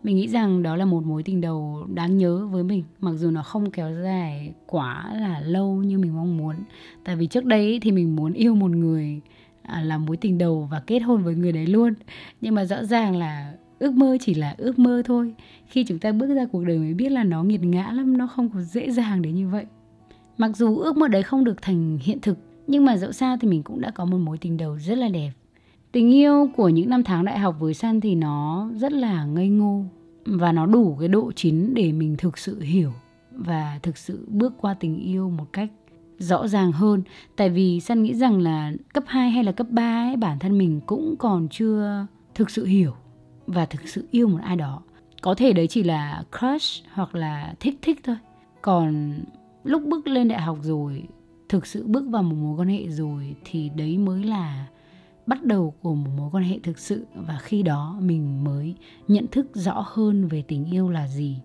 Mình 0.04 0.16
nghĩ 0.16 0.28
rằng 0.28 0.64
đó 0.64 0.76
là 0.76 0.86
một 0.86 1.06
mối 1.06 1.24
tình 1.24 1.42
đầu 1.42 1.88
đáng 1.94 2.18
nhớ 2.18 2.48
với 2.52 2.64
mình, 2.64 2.84
mặc 3.00 3.12
dù 3.16 3.32
nó 3.32 3.44
không 3.44 3.72
kéo 3.72 3.94
dài 4.04 4.54
quá 4.68 5.14
là 5.20 5.40
lâu 5.40 5.84
như 5.84 5.98
mình 5.98 6.16
mong 6.16 6.38
muốn. 6.38 6.56
Tại 7.04 7.16
vì 7.16 7.28
trước 7.28 7.46
đấy 7.46 7.80
thì 7.82 7.92
mình 7.92 8.16
muốn 8.16 8.34
yêu 8.34 8.56
một 8.56 8.72
người 8.72 9.22
à, 9.62 9.82
là 9.82 9.98
mối 9.98 10.18
tình 10.18 10.38
đầu 10.38 10.68
và 10.72 10.80
kết 10.88 11.00
hôn 11.00 11.24
với 11.24 11.36
người 11.36 11.52
đấy 11.52 11.68
luôn. 11.68 11.94
Nhưng 12.42 12.56
mà 12.56 12.66
rõ 12.66 12.84
ràng 12.84 13.16
là 13.16 13.54
ước 13.80 13.94
mơ 13.94 14.18
chỉ 14.22 14.34
là 14.34 14.56
ước 14.58 14.80
mơ 14.80 15.02
thôi. 15.06 15.34
Khi 15.68 15.84
chúng 15.84 16.00
ta 16.00 16.12
bước 16.12 16.36
ra 16.36 16.46
cuộc 16.52 16.64
đời 16.64 16.78
mới 16.78 16.94
biết 16.94 17.12
là 17.12 17.24
nó 17.24 17.44
nghiệt 17.44 17.64
ngã 17.64 17.92
lắm, 17.92 18.18
nó 18.18 18.28
không 18.28 18.50
có 18.50 18.62
dễ 18.62 18.92
dàng 18.92 19.22
đến 19.22 19.36
như 19.36 19.48
vậy. 19.48 19.66
Mặc 20.38 20.58
dù 20.58 20.78
ước 20.78 20.98
mơ 20.98 21.08
đấy 21.08 21.24
không 21.24 21.44
được 21.44 21.62
thành 21.62 21.98
hiện 22.02 22.20
thực 22.22 22.38
nhưng 22.70 22.86
mà 22.86 22.98
dẫu 22.98 23.12
sao 23.12 23.38
thì 23.42 23.48
mình 23.48 23.64
cũng 23.64 23.82
đã 23.82 23.92
có 23.92 24.06
một 24.06 24.18
mối 24.18 24.38
tình 24.38 24.58
đầu 24.58 24.78
rất 24.80 24.98
là 24.98 25.08
đẹp. 25.08 25.32
Tình 25.92 26.14
yêu 26.14 26.50
của 26.56 26.70
những 26.70 26.90
năm 26.90 27.04
tháng 27.04 27.26
đại 27.26 27.40
học 27.40 27.56
với 27.60 27.74
San 27.74 28.02
thì 28.02 28.16
nó 28.16 28.70
rất 28.76 28.92
là 28.92 29.26
ngây 29.26 29.48
ngô. 29.48 29.84
Và 30.26 30.52
nó 30.52 30.66
đủ 30.66 30.98
cái 31.00 31.08
độ 31.08 31.32
chín 31.32 31.74
để 31.74 31.92
mình 31.92 32.18
thực 32.18 32.38
sự 32.38 32.62
hiểu 32.62 32.92
và 33.32 33.80
thực 33.84 33.98
sự 33.98 34.26
bước 34.28 34.54
qua 34.62 34.74
tình 34.74 34.98
yêu 34.98 35.30
một 35.30 35.46
cách 35.54 35.70
rõ 36.18 36.48
ràng 36.48 36.72
hơn. 36.72 37.04
Tại 37.36 37.50
vì 37.50 37.80
San 37.80 38.04
nghĩ 38.04 38.14
rằng 38.14 38.40
là 38.40 38.74
cấp 38.94 39.04
2 39.08 39.30
hay 39.30 39.44
là 39.44 39.52
cấp 39.52 39.68
3 39.70 40.08
ấy, 40.08 40.18
bản 40.18 40.40
thân 40.40 40.58
mình 40.58 40.82
cũng 40.86 41.16
còn 41.20 41.48
chưa 41.52 42.06
thực 42.36 42.50
sự 42.50 42.66
hiểu 42.66 42.94
và 43.48 43.66
thực 43.66 43.88
sự 43.88 44.08
yêu 44.12 44.28
một 44.28 44.40
ai 44.44 44.56
đó. 44.56 44.82
Có 45.22 45.36
thể 45.36 45.54
đấy 45.54 45.68
chỉ 45.68 45.84
là 45.84 46.24
crush 46.40 46.86
hoặc 46.94 47.16
là 47.16 47.54
thích 47.60 47.80
thích 47.82 48.00
thôi. 48.04 48.18
Còn 48.62 49.20
lúc 49.64 49.84
bước 49.86 50.08
lên 50.08 50.28
đại 50.28 50.42
học 50.42 50.58
rồi 50.62 51.04
thực 51.50 51.66
sự 51.66 51.88
bước 51.88 52.06
vào 52.10 52.24
một 52.24 52.36
mối 52.36 52.60
quan 52.60 52.68
hệ 52.68 52.90
rồi 52.90 53.36
thì 53.46 53.70
đấy 53.70 53.98
mới 53.98 54.24
là 54.24 54.68
bắt 55.26 55.44
đầu 55.44 55.74
của 55.82 55.96
một 55.96 56.10
mối 56.18 56.30
quan 56.32 56.44
hệ 56.44 56.60
thực 56.64 56.80
sự 56.80 57.06
và 57.16 57.38
khi 57.42 57.64
đó 57.64 57.98
mình 58.02 58.44
mới 58.44 58.76
nhận 59.08 59.28
thức 59.32 59.48
rõ 59.54 59.86
hơn 59.88 60.28
về 60.28 60.44
tình 60.48 60.66
yêu 60.66 60.90
là 60.90 61.08
gì 61.08 61.38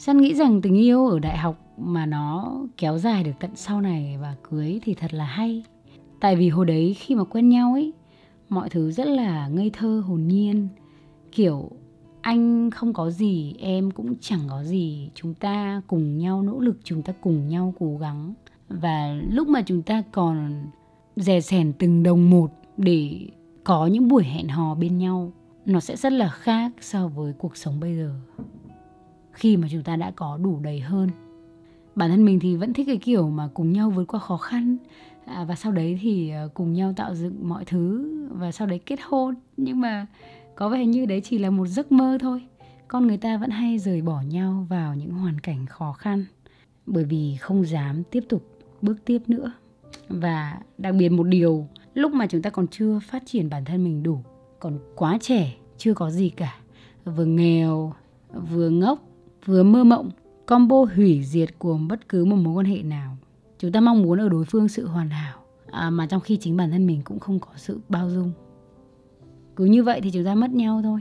San 0.00 0.18
nghĩ 0.18 0.34
rằng 0.34 0.60
tình 0.60 0.78
yêu 0.78 1.06
ở 1.06 1.18
đại 1.18 1.38
học 1.38 1.56
mà 1.78 2.06
nó 2.06 2.56
kéo 2.76 2.98
dài 2.98 3.24
được 3.24 3.32
tận 3.40 3.50
sau 3.54 3.80
này 3.80 4.18
và 4.20 4.36
cưới 4.50 4.80
thì 4.82 4.94
thật 4.94 5.14
là 5.14 5.24
hay. 5.24 5.64
Tại 6.20 6.36
vì 6.36 6.48
hồi 6.48 6.66
đấy 6.66 6.94
khi 6.98 7.14
mà 7.14 7.24
quen 7.24 7.48
nhau 7.48 7.72
ấy, 7.72 7.92
mọi 8.48 8.68
thứ 8.68 8.90
rất 8.90 9.06
là 9.06 9.48
ngây 9.48 9.70
thơ 9.70 10.02
hồn 10.06 10.28
nhiên. 10.28 10.68
Kiểu 11.32 11.70
anh 12.20 12.70
không 12.70 12.92
có 12.92 13.10
gì, 13.10 13.54
em 13.58 13.90
cũng 13.90 14.14
chẳng 14.20 14.40
có 14.50 14.64
gì, 14.64 15.10
chúng 15.14 15.34
ta 15.34 15.82
cùng 15.86 16.18
nhau 16.18 16.42
nỗ 16.42 16.60
lực, 16.60 16.78
chúng 16.84 17.02
ta 17.02 17.12
cùng 17.20 17.48
nhau 17.48 17.74
cố 17.78 17.96
gắng 17.96 18.34
và 18.68 19.14
lúc 19.30 19.48
mà 19.48 19.62
chúng 19.62 19.82
ta 19.82 20.02
còn 20.12 20.66
dè 21.16 21.40
sẻn 21.40 21.72
từng 21.78 22.02
đồng 22.02 22.30
một 22.30 22.50
để 22.76 23.28
có 23.64 23.86
những 23.86 24.08
buổi 24.08 24.24
hẹn 24.24 24.48
hò 24.48 24.74
bên 24.74 24.98
nhau 24.98 25.32
nó 25.66 25.80
sẽ 25.80 25.96
rất 25.96 26.12
là 26.12 26.28
khác 26.28 26.72
so 26.80 27.08
với 27.08 27.32
cuộc 27.38 27.56
sống 27.56 27.80
bây 27.80 27.96
giờ. 27.96 28.14
Khi 29.32 29.56
mà 29.56 29.68
chúng 29.70 29.82
ta 29.82 29.96
đã 29.96 30.10
có 30.10 30.38
đủ 30.42 30.60
đầy 30.60 30.80
hơn. 30.80 31.08
Bản 31.94 32.10
thân 32.10 32.24
mình 32.24 32.40
thì 32.40 32.56
vẫn 32.56 32.72
thích 32.72 32.86
cái 32.86 32.96
kiểu 32.96 33.30
mà 33.30 33.48
cùng 33.54 33.72
nhau 33.72 33.90
vượt 33.90 34.04
qua 34.04 34.20
khó 34.20 34.36
khăn 34.36 34.76
à, 35.24 35.44
và 35.44 35.54
sau 35.54 35.72
đấy 35.72 35.98
thì 36.02 36.30
ờ, 36.30 36.48
cùng 36.54 36.72
nhau 36.72 36.92
tạo 36.96 37.14
dựng 37.14 37.48
mọi 37.48 37.64
thứ 37.64 38.12
và 38.30 38.52
sau 38.52 38.66
đấy 38.66 38.78
kết 38.86 38.98
hôn. 39.02 39.34
Nhưng 39.56 39.80
mà 39.80 40.06
có 40.54 40.68
vẻ 40.68 40.86
như 40.86 41.06
đấy 41.06 41.20
chỉ 41.24 41.38
là 41.38 41.50
một 41.50 41.66
giấc 41.66 41.92
mơ 41.92 42.18
thôi. 42.20 42.42
Con 42.88 43.06
người 43.06 43.16
ta 43.16 43.36
vẫn 43.36 43.50
hay 43.50 43.78
rời 43.78 44.02
bỏ 44.02 44.20
nhau 44.20 44.66
vào 44.68 44.94
những 44.94 45.10
hoàn 45.10 45.40
cảnh 45.40 45.66
khó 45.66 45.92
khăn 45.92 46.24
bởi 46.86 47.04
vì 47.04 47.36
không 47.40 47.66
dám 47.66 48.02
tiếp 48.10 48.24
tục 48.28 48.57
bước 48.82 49.04
tiếp 49.04 49.18
nữa. 49.26 49.52
Và 50.08 50.60
đặc 50.78 50.94
biệt 50.98 51.08
một 51.08 51.24
điều 51.24 51.66
lúc 51.94 52.12
mà 52.12 52.26
chúng 52.26 52.42
ta 52.42 52.50
còn 52.50 52.66
chưa 52.68 52.98
phát 52.98 53.22
triển 53.26 53.50
bản 53.50 53.64
thân 53.64 53.84
mình 53.84 54.02
đủ 54.02 54.18
còn 54.60 54.78
quá 54.96 55.18
trẻ 55.20 55.54
chưa 55.78 55.94
có 55.94 56.10
gì 56.10 56.30
cả. 56.30 56.56
Vừa 57.04 57.24
nghèo 57.24 57.92
vừa 58.50 58.70
ngốc 58.70 58.98
vừa 59.44 59.62
mơ 59.62 59.84
mộng 59.84 60.10
combo 60.46 60.84
hủy 60.96 61.24
diệt 61.24 61.58
của 61.58 61.78
bất 61.88 62.08
cứ 62.08 62.24
một 62.24 62.36
mối 62.36 62.54
quan 62.54 62.66
hệ 62.66 62.82
nào. 62.82 63.16
Chúng 63.58 63.72
ta 63.72 63.80
mong 63.80 64.02
muốn 64.02 64.20
ở 64.20 64.28
đối 64.28 64.44
phương 64.44 64.68
sự 64.68 64.86
hoàn 64.86 65.10
hảo 65.10 65.38
à, 65.70 65.90
mà 65.90 66.06
trong 66.06 66.20
khi 66.20 66.36
chính 66.36 66.56
bản 66.56 66.70
thân 66.70 66.86
mình 66.86 67.00
cũng 67.04 67.18
không 67.18 67.40
có 67.40 67.48
sự 67.56 67.80
bao 67.88 68.10
dung. 68.10 68.32
Cứ 69.56 69.64
như 69.64 69.82
vậy 69.82 70.00
thì 70.00 70.10
chúng 70.10 70.24
ta 70.24 70.34
mất 70.34 70.50
nhau 70.50 70.80
thôi. 70.82 71.00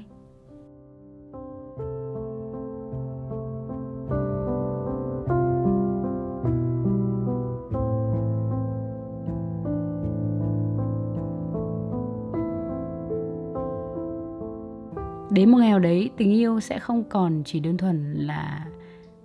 Đến 15.31 15.49
một 15.49 15.57
ngày 15.57 15.69
nào 15.69 15.79
đấy 15.79 16.09
tình 16.17 16.31
yêu 16.31 16.59
sẽ 16.59 16.79
không 16.79 17.03
còn 17.09 17.41
chỉ 17.45 17.59
đơn 17.59 17.77
thuần 17.77 18.13
là 18.13 18.67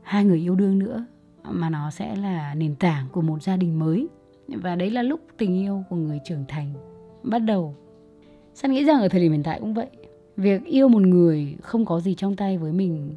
hai 0.02 0.25
người 0.25 0.38
yêu 0.38 0.54
đương 0.54 0.78
nữa 0.78 1.06
mà 1.50 1.71
nó 1.71 1.90
sẽ 1.90 2.16
là 2.16 2.54
nền 2.54 2.75
tảng 2.75 3.06
của 3.12 3.23
một 3.23 3.42
gia 3.42 3.56
đình 3.56 3.78
mới. 3.78 4.09
Và 4.49 4.76
đấy 4.76 4.90
là 4.90 5.02
lúc 5.02 5.21
tình 5.38 5.54
yêu 5.54 5.85
của 5.90 5.97
người 5.97 6.21
trưởng 6.25 6.44
thành 6.49 6.75
bắt 7.23 7.38
đầu. 7.38 7.75
San 8.54 8.73
nghĩ 8.73 8.85
rằng 8.85 9.00
ở 9.00 9.09
thời 9.09 9.21
điểm 9.21 9.32
hiện 9.32 9.42
tại 9.42 9.61
cũng 9.61 9.75
vậy. 9.75 9.87
Việc 10.37 10.64
yêu 10.64 10.88
một 10.88 11.02
người 11.02 11.56
không 11.62 11.85
có 11.85 12.00
gì 12.00 12.14
trong 12.14 12.37
tay 12.37 12.59
với 12.59 12.73
mình 12.73 13.14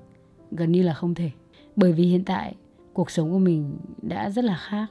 gần 0.51 0.71
như 0.71 0.83
là 0.83 0.93
không 0.93 1.15
thể. 1.15 1.31
Bởi 1.75 1.93
vì 1.93 2.03
hiện 2.03 2.23
tại 2.23 2.55
cuộc 2.93 3.11
sống 3.11 3.31
của 3.31 3.39
mình 3.39 3.77
đã 4.01 4.29
rất 4.29 4.45
là 4.45 4.57
khác. 4.57 4.87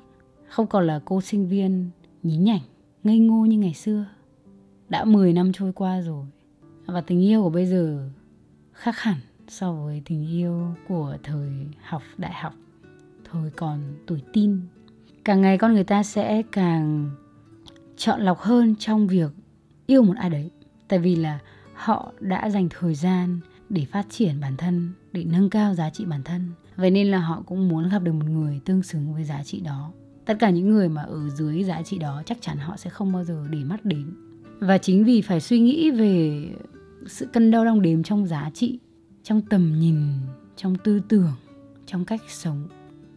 Không 0.49 0.67
còn 0.67 0.87
là 0.87 1.01
cô 1.05 1.21
sinh 1.21 1.49
viên 1.49 1.91
nhí 2.23 2.37
nhảnh, 2.37 2.61
ngây 3.05 3.19
ngô 3.19 3.45
như 3.45 3.59
ngày 3.59 3.75
xưa. 3.75 4.07
Đã 4.89 5.05
10 5.05 5.33
năm 5.33 5.53
trôi 5.53 5.73
qua 5.73 6.01
rồi 6.01 6.27
và 6.87 7.01
tình 7.01 7.21
yêu 7.21 7.43
của 7.43 7.51
bây 7.51 7.67
giờ 7.67 8.09
khác 8.73 8.99
hẳn 8.99 9.17
so 9.49 9.73
với 9.73 10.03
tình 10.05 10.31
yêu 10.31 10.75
của 10.89 11.17
thời 11.23 11.51
học 11.83 12.03
đại 12.19 12.33
học, 12.35 12.55
thời 13.31 13.51
còn 13.51 13.81
tuổi 14.07 14.23
tin 14.33 14.61
càng 15.25 15.41
ngày 15.41 15.59
con 15.59 15.75
người 15.75 15.85
ta 15.85 16.03
sẽ 16.03 16.43
càng 16.53 17.11
chọn 17.97 18.21
lọc 18.21 18.39
hơn 18.39 18.75
trong 18.79 19.07
việc 19.07 19.33
yêu 19.87 20.03
một 20.03 20.15
ai 20.17 20.31
đấy, 20.31 20.51
tại 20.89 20.99
vì 20.99 21.17
là 21.17 21.39
họ 21.75 22.13
đã 22.21 22.51
dành 22.51 22.69
thời 22.71 22.95
gian 22.95 23.41
để 23.69 23.85
phát 23.85 24.07
triển 24.11 24.41
bản 24.41 24.57
thân, 24.57 24.93
để 25.13 25.25
nâng 25.25 25.51
cao 25.51 25.75
giá 25.75 25.91
trị 25.91 26.05
bản 26.05 26.23
thân. 26.23 26.51
Vậy 26.77 26.91
nên 26.91 27.11
là 27.11 27.19
họ 27.19 27.43
cũng 27.47 27.69
muốn 27.69 27.89
gặp 27.89 27.99
được 27.99 28.13
một 28.13 28.27
người 28.27 28.61
tương 28.65 28.83
xứng 28.83 29.15
với 29.15 29.25
giá 29.25 29.45
trị 29.45 29.61
đó. 29.61 29.93
Tất 30.25 30.37
cả 30.41 30.51
những 30.51 30.71
người 30.71 30.89
mà 30.89 31.03
ở 31.03 31.29
dưới 31.29 31.65
giá 31.65 31.83
trị 31.83 31.99
đó 31.99 32.23
chắc 32.27 32.39
chắn 32.41 32.59
họ 32.59 32.77
sẽ 32.77 32.91
không 32.91 33.13
bao 33.13 33.25
giờ 33.25 33.47
để 33.51 33.59
mắt 33.65 33.85
đến. 33.85 34.15
Và 34.59 34.79
chính 34.79 35.05
vì 35.05 35.23
phải 35.23 35.41
suy 35.41 35.61
nghĩ 35.61 35.91
về 35.91 36.49
sự 37.07 37.27
cân 37.27 37.51
đo 37.51 37.65
đong 37.65 37.83
đếm 37.83 38.03
trong 38.03 38.27
giá 38.27 38.51
trị, 38.55 38.79
trong 39.23 39.43
tầm 39.43 39.79
nhìn, 39.79 39.97
trong 40.57 40.77
tư 40.85 41.01
tưởng, 41.09 41.33
trong 41.87 42.05
cách 42.05 42.21
sống. 42.29 42.69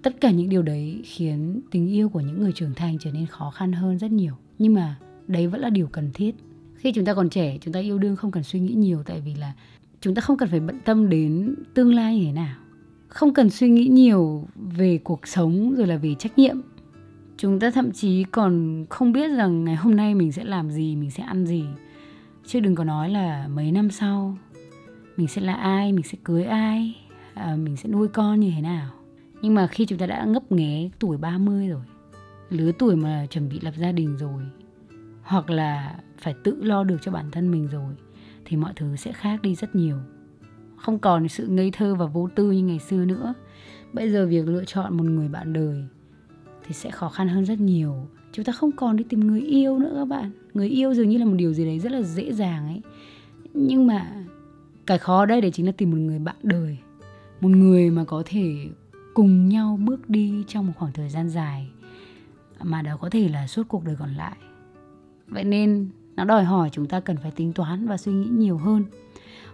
Tất 0.01 0.21
cả 0.21 0.31
những 0.31 0.49
điều 0.49 0.61
đấy 0.61 1.01
khiến 1.05 1.61
tình 1.71 1.87
yêu 1.87 2.09
của 2.09 2.19
những 2.19 2.39
người 2.39 2.51
trưởng 2.51 2.73
thành 2.75 2.97
trở 2.99 3.11
nên 3.11 3.25
khó 3.25 3.51
khăn 3.51 3.71
hơn 3.71 3.97
rất 3.97 4.11
nhiều. 4.11 4.33
Nhưng 4.59 4.73
mà 4.73 4.95
đấy 5.27 5.47
vẫn 5.47 5.61
là 5.61 5.69
điều 5.69 5.87
cần 5.87 6.09
thiết. 6.13 6.35
Khi 6.75 6.91
chúng 6.91 7.05
ta 7.05 7.13
còn 7.13 7.29
trẻ, 7.29 7.57
chúng 7.61 7.73
ta 7.73 7.79
yêu 7.79 7.97
đương 7.97 8.15
không 8.15 8.31
cần 8.31 8.43
suy 8.43 8.59
nghĩ 8.59 8.73
nhiều 8.73 9.03
tại 9.03 9.21
vì 9.21 9.35
là 9.35 9.53
chúng 10.01 10.15
ta 10.15 10.21
không 10.21 10.37
cần 10.37 10.49
phải 10.49 10.59
bận 10.59 10.79
tâm 10.85 11.09
đến 11.09 11.55
tương 11.73 11.95
lai 11.95 12.17
như 12.17 12.25
thế 12.25 12.31
nào. 12.31 12.55
Không 13.07 13.33
cần 13.33 13.49
suy 13.49 13.69
nghĩ 13.69 13.87
nhiều 13.87 14.47
về 14.55 14.97
cuộc 15.03 15.27
sống 15.27 15.75
rồi 15.77 15.87
là 15.87 15.97
về 15.97 16.15
trách 16.19 16.37
nhiệm. 16.37 16.57
Chúng 17.37 17.59
ta 17.59 17.71
thậm 17.71 17.91
chí 17.91 18.23
còn 18.23 18.85
không 18.89 19.11
biết 19.11 19.27
rằng 19.27 19.63
ngày 19.63 19.75
hôm 19.75 19.95
nay 19.95 20.15
mình 20.15 20.31
sẽ 20.31 20.43
làm 20.43 20.71
gì, 20.71 20.95
mình 20.95 21.11
sẽ 21.11 21.23
ăn 21.23 21.45
gì 21.45 21.63
chứ 22.47 22.59
đừng 22.59 22.75
có 22.75 22.83
nói 22.83 23.09
là 23.09 23.47
mấy 23.47 23.71
năm 23.71 23.89
sau 23.89 24.37
mình 25.17 25.27
sẽ 25.27 25.41
là 25.41 25.53
ai 25.53 25.93
mình 25.93 26.03
sẽ 26.03 26.17
cưới 26.23 26.43
ai 26.43 26.95
à, 27.33 27.55
mình 27.55 27.77
sẽ 27.77 27.89
nuôi 27.89 28.07
con 28.07 28.39
như 28.39 28.51
thế 28.55 28.61
nào. 28.61 28.91
Nhưng 29.41 29.53
mà 29.53 29.67
khi 29.67 29.85
chúng 29.85 29.99
ta 29.99 30.05
đã 30.05 30.25
ngấp 30.25 30.51
nghé 30.51 30.89
tuổi 30.99 31.17
30 31.17 31.67
rồi 31.67 31.81
lứa 32.49 32.71
tuổi 32.79 32.95
mà 32.95 33.25
chuẩn 33.29 33.49
bị 33.49 33.59
lập 33.59 33.73
gia 33.77 33.91
đình 33.91 34.17
rồi 34.17 34.43
hoặc 35.21 35.49
là 35.49 35.95
phải 36.17 36.35
tự 36.43 36.63
lo 36.63 36.83
được 36.83 36.97
cho 37.01 37.11
bản 37.11 37.31
thân 37.31 37.51
mình 37.51 37.67
rồi 37.67 37.95
thì 38.45 38.57
mọi 38.57 38.73
thứ 38.75 38.95
sẽ 38.95 39.11
khác 39.11 39.41
đi 39.41 39.55
rất 39.55 39.75
nhiều. 39.75 39.97
Không 40.77 40.99
còn 40.99 41.27
sự 41.27 41.47
ngây 41.47 41.71
thơ 41.71 41.95
và 41.95 42.05
vô 42.05 42.29
tư 42.35 42.51
như 42.51 42.63
ngày 42.63 42.79
xưa 42.79 43.05
nữa. 43.05 43.33
Bây 43.93 44.11
giờ 44.11 44.25
việc 44.25 44.47
lựa 44.47 44.65
chọn 44.65 44.97
một 44.97 45.03
người 45.03 45.27
bạn 45.27 45.53
đời 45.53 45.83
thì 46.65 46.73
sẽ 46.73 46.91
khó 46.91 47.09
khăn 47.09 47.27
hơn 47.27 47.45
rất 47.45 47.59
nhiều 47.59 48.07
chúng 48.37 48.45
ta 48.45 48.53
không 48.53 48.71
còn 48.71 48.95
đi 48.95 49.03
tìm 49.03 49.19
người 49.19 49.41
yêu 49.41 49.77
nữa 49.77 49.91
các 49.95 50.05
bạn. 50.05 50.31
Người 50.53 50.67
yêu 50.67 50.93
dường 50.93 51.09
như 51.09 51.17
là 51.17 51.25
một 51.25 51.33
điều 51.37 51.53
gì 51.53 51.65
đấy 51.65 51.79
rất 51.79 51.91
là 51.91 52.01
dễ 52.01 52.33
dàng 52.33 52.67
ấy. 52.67 52.81
Nhưng 53.53 53.87
mà 53.87 54.25
cái 54.85 54.97
khó 54.97 55.25
đây 55.25 55.41
đấy 55.41 55.51
chính 55.51 55.65
là 55.65 55.71
tìm 55.71 55.91
một 55.91 55.97
người 55.97 56.19
bạn 56.19 56.35
đời. 56.43 56.77
Một 57.41 57.49
người 57.49 57.89
mà 57.89 58.03
có 58.03 58.23
thể 58.25 58.67
cùng 59.13 59.49
nhau 59.49 59.79
bước 59.83 60.09
đi 60.09 60.43
trong 60.47 60.67
một 60.67 60.73
khoảng 60.77 60.91
thời 60.91 61.09
gian 61.09 61.29
dài 61.29 61.67
mà 62.63 62.81
đó 62.81 62.97
có 63.01 63.09
thể 63.09 63.29
là 63.29 63.47
suốt 63.47 63.63
cuộc 63.67 63.85
đời 63.85 63.95
còn 63.99 64.13
lại. 64.13 64.37
Vậy 65.27 65.43
nên 65.43 65.89
nó 66.15 66.23
đòi 66.23 66.43
hỏi 66.43 66.69
chúng 66.71 66.85
ta 66.85 66.99
cần 66.99 67.17
phải 67.17 67.31
tính 67.31 67.53
toán 67.53 67.87
và 67.87 67.97
suy 67.97 68.11
nghĩ 68.11 68.29
nhiều 68.29 68.57
hơn. 68.57 68.83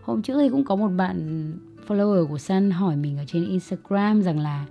Hôm 0.01 0.21
trước 0.21 0.37
thì 0.41 0.49
cũng 0.49 0.63
có 0.63 0.75
một 0.75 0.89
bạn 0.97 1.51
follower 1.87 2.27
của 2.27 2.37
Sun 2.37 2.71
hỏi 2.71 2.95
mình 2.95 3.17
ở 3.17 3.23
trên 3.27 3.49
Instagram 3.49 4.21
rằng 4.21 4.39
là, 4.39 4.65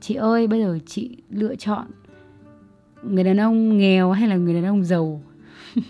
chị 0.00 0.14
ơi, 0.14 0.46
bây 0.46 0.60
giờ 0.60 0.78
chị 0.86 1.16
lựa 1.30 1.56
chọn 1.56 1.86
người 3.02 3.24
đàn 3.24 3.36
ông 3.36 3.78
nghèo 3.78 4.12
hay 4.12 4.28
là 4.28 4.36
người 4.36 4.54
đàn 4.54 4.64
ông 4.64 4.84
giàu? 4.84 5.22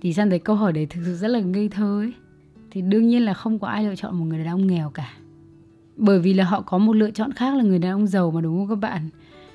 Thì 0.00 0.12
sang 0.12 0.30
thấy 0.30 0.38
câu 0.38 0.56
hỏi 0.56 0.72
đấy 0.72 0.86
thực 0.86 1.00
sự 1.04 1.14
rất 1.14 1.28
là 1.28 1.40
ngây 1.40 1.68
thơ 1.68 2.00
ấy. 2.00 2.12
Thì 2.70 2.82
đương 2.82 3.08
nhiên 3.08 3.24
là 3.24 3.34
không 3.34 3.58
có 3.58 3.68
ai 3.68 3.84
lựa 3.84 3.96
chọn 3.96 4.18
một 4.18 4.24
người 4.24 4.38
đàn 4.38 4.46
ông 4.46 4.66
nghèo 4.66 4.90
cả. 4.90 5.12
Bởi 5.96 6.18
vì 6.18 6.34
là 6.34 6.44
họ 6.44 6.60
có 6.60 6.78
một 6.78 6.92
lựa 6.92 7.10
chọn 7.10 7.32
khác 7.32 7.54
là 7.54 7.64
người 7.64 7.78
đàn 7.78 7.92
ông 7.92 8.06
giàu 8.06 8.30
mà 8.30 8.40
đúng 8.40 8.58
không 8.58 8.68
các 8.68 8.90
bạn? 8.90 9.08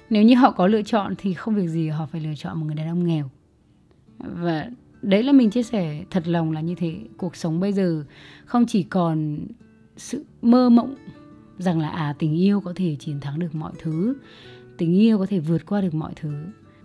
Nếu 0.10 0.24
như 0.24 0.36
họ 0.36 0.52
có 0.52 0.67
lựa 0.67 0.82
chọn 0.82 1.13
thì 1.17 1.34
không 1.34 1.56
việc 1.56 1.67
gì 1.67 1.89
họ 1.89 2.06
phải 2.06 2.22
lựa 2.22 2.36
chọn 2.38 2.60
một 2.60 2.65
người 2.65 2.76
đàn 2.76 2.88
ông 2.88 3.08
nghèo. 3.08 3.30
Và 4.19 4.69
đấy 5.02 5.24
là 5.24 5.32
mình 5.32 5.50
chia 5.50 5.63
sẻ 5.63 6.04
thật 6.10 6.28
lòng 6.28 6.52
là 6.52 6.62
như 6.62 6.76
thế. 6.76 7.00
Cuộc 7.17 7.36
sống 7.36 7.60
bây 7.60 7.74
giờ 7.74 8.04
không 8.46 8.65
chỉ 8.65 8.84
còn 8.84 9.38
sự 9.98 10.26
mơ 10.41 10.69
mộng 10.69 10.96
rằng 11.58 11.80
là 11.80 11.89
à 11.89 12.15
tình 12.19 12.36
yêu 12.36 12.62
có 12.62 12.74
thể 12.76 12.96
chiến 13.00 13.19
thắng 13.19 13.39
được 13.39 13.56
mọi 13.56 13.72
thứ, 13.80 14.15
tình 14.78 14.93
yêu 14.93 15.17
có 15.17 15.26
thể 15.26 15.39
vượt 15.39 15.65
qua 15.65 15.82
được 15.82 15.93
mọi 15.93 16.13
thứ 16.15 16.34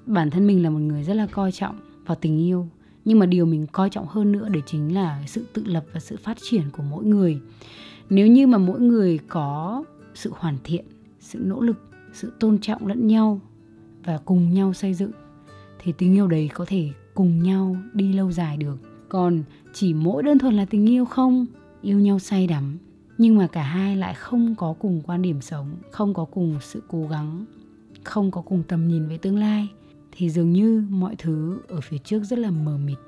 bản 0.08 0.30
thân 0.30 0.46
mình 0.46 0.62
là 0.62 0.70
một 0.70 0.78
người 0.78 1.02
rất 1.02 1.14
là 1.14 1.26
coi 1.26 1.52
trọng 1.52 1.78
vào 2.06 2.16
tình 2.20 2.38
yêu. 2.38 2.68
Nhưng 3.04 3.18
mà 3.18 3.26
điều 3.26 3.46
mình 3.46 3.66
coi 3.72 3.90
trọng 3.90 4.06
hơn 4.06 4.32
nữa 4.32 4.48
đấy 4.48 4.62
chính 4.66 4.94
là 4.94 5.22
sự 5.26 5.44
tự 5.52 5.64
lập 5.66 5.84
và 5.92 6.00
sự 6.00 6.16
phát 6.16 6.38
triển 6.50 6.62
của 6.72 6.82
mỗi 6.82 7.04
người. 7.04 7.40
Nếu 8.10 8.26
như 8.26 8.46
mà 8.46 8.58
mỗi 8.58 8.80
người 8.80 9.18
có 9.28 9.84
sự 10.14 10.32
hoàn 10.34 10.56
thiện, 10.64 10.84
sự 11.20 11.38
nỗ 11.42 11.60
lực, 11.60 11.90
sự 12.12 12.32
tôn 12.40 12.58
trọng 12.58 12.86
lẫn 12.86 13.06
nhau 13.06 13.40
và 14.04 14.18
cùng 14.24 14.54
nhau 14.54 14.72
xây 14.72 14.94
dựng, 14.94 15.10
thì 15.78 15.92
tình 15.92 16.14
yêu 16.14 16.26
đấy 16.26 16.50
có 16.54 16.64
thể 16.68 16.90
cùng 17.14 17.42
nhau 17.42 17.76
đi 17.92 18.12
lâu 18.12 18.32
dài 18.32 18.56
được. 18.56 18.76
Còn 19.08 19.42
chỉ 19.72 19.94
mỗi 19.94 20.22
đơn 20.22 20.38
thuần 20.38 20.54
là 20.54 20.64
tình 20.64 20.90
yêu 20.90 21.04
không, 21.04 21.46
yêu 21.82 21.98
nhau 21.98 22.18
say 22.18 22.46
đắm, 22.46 22.78
nhưng 23.18 23.36
mà 23.36 23.46
cả 23.46 23.62
hai 23.62 23.96
lại 23.96 24.14
không 24.14 24.54
có 24.54 24.74
cùng 24.78 25.02
quan 25.06 25.22
điểm 25.22 25.40
sống, 25.40 25.70
không 25.90 26.14
có 26.14 26.24
cùng 26.24 26.58
sự 26.60 26.82
cố 26.88 27.06
gắng, 27.06 27.44
không 28.04 28.30
có 28.30 28.40
cùng 28.40 28.62
tầm 28.68 28.88
nhìn 28.88 29.08
về 29.08 29.18
tương 29.18 29.38
lai 29.38 29.68
thì 30.18 30.30
dường 30.30 30.52
như 30.52 30.84
mọi 30.90 31.16
thứ 31.16 31.60
ở 31.68 31.80
phía 31.80 31.98
trước 31.98 32.24
rất 32.24 32.38
là 32.38 32.50
mờ 32.50 32.78
mịt. 32.84 32.98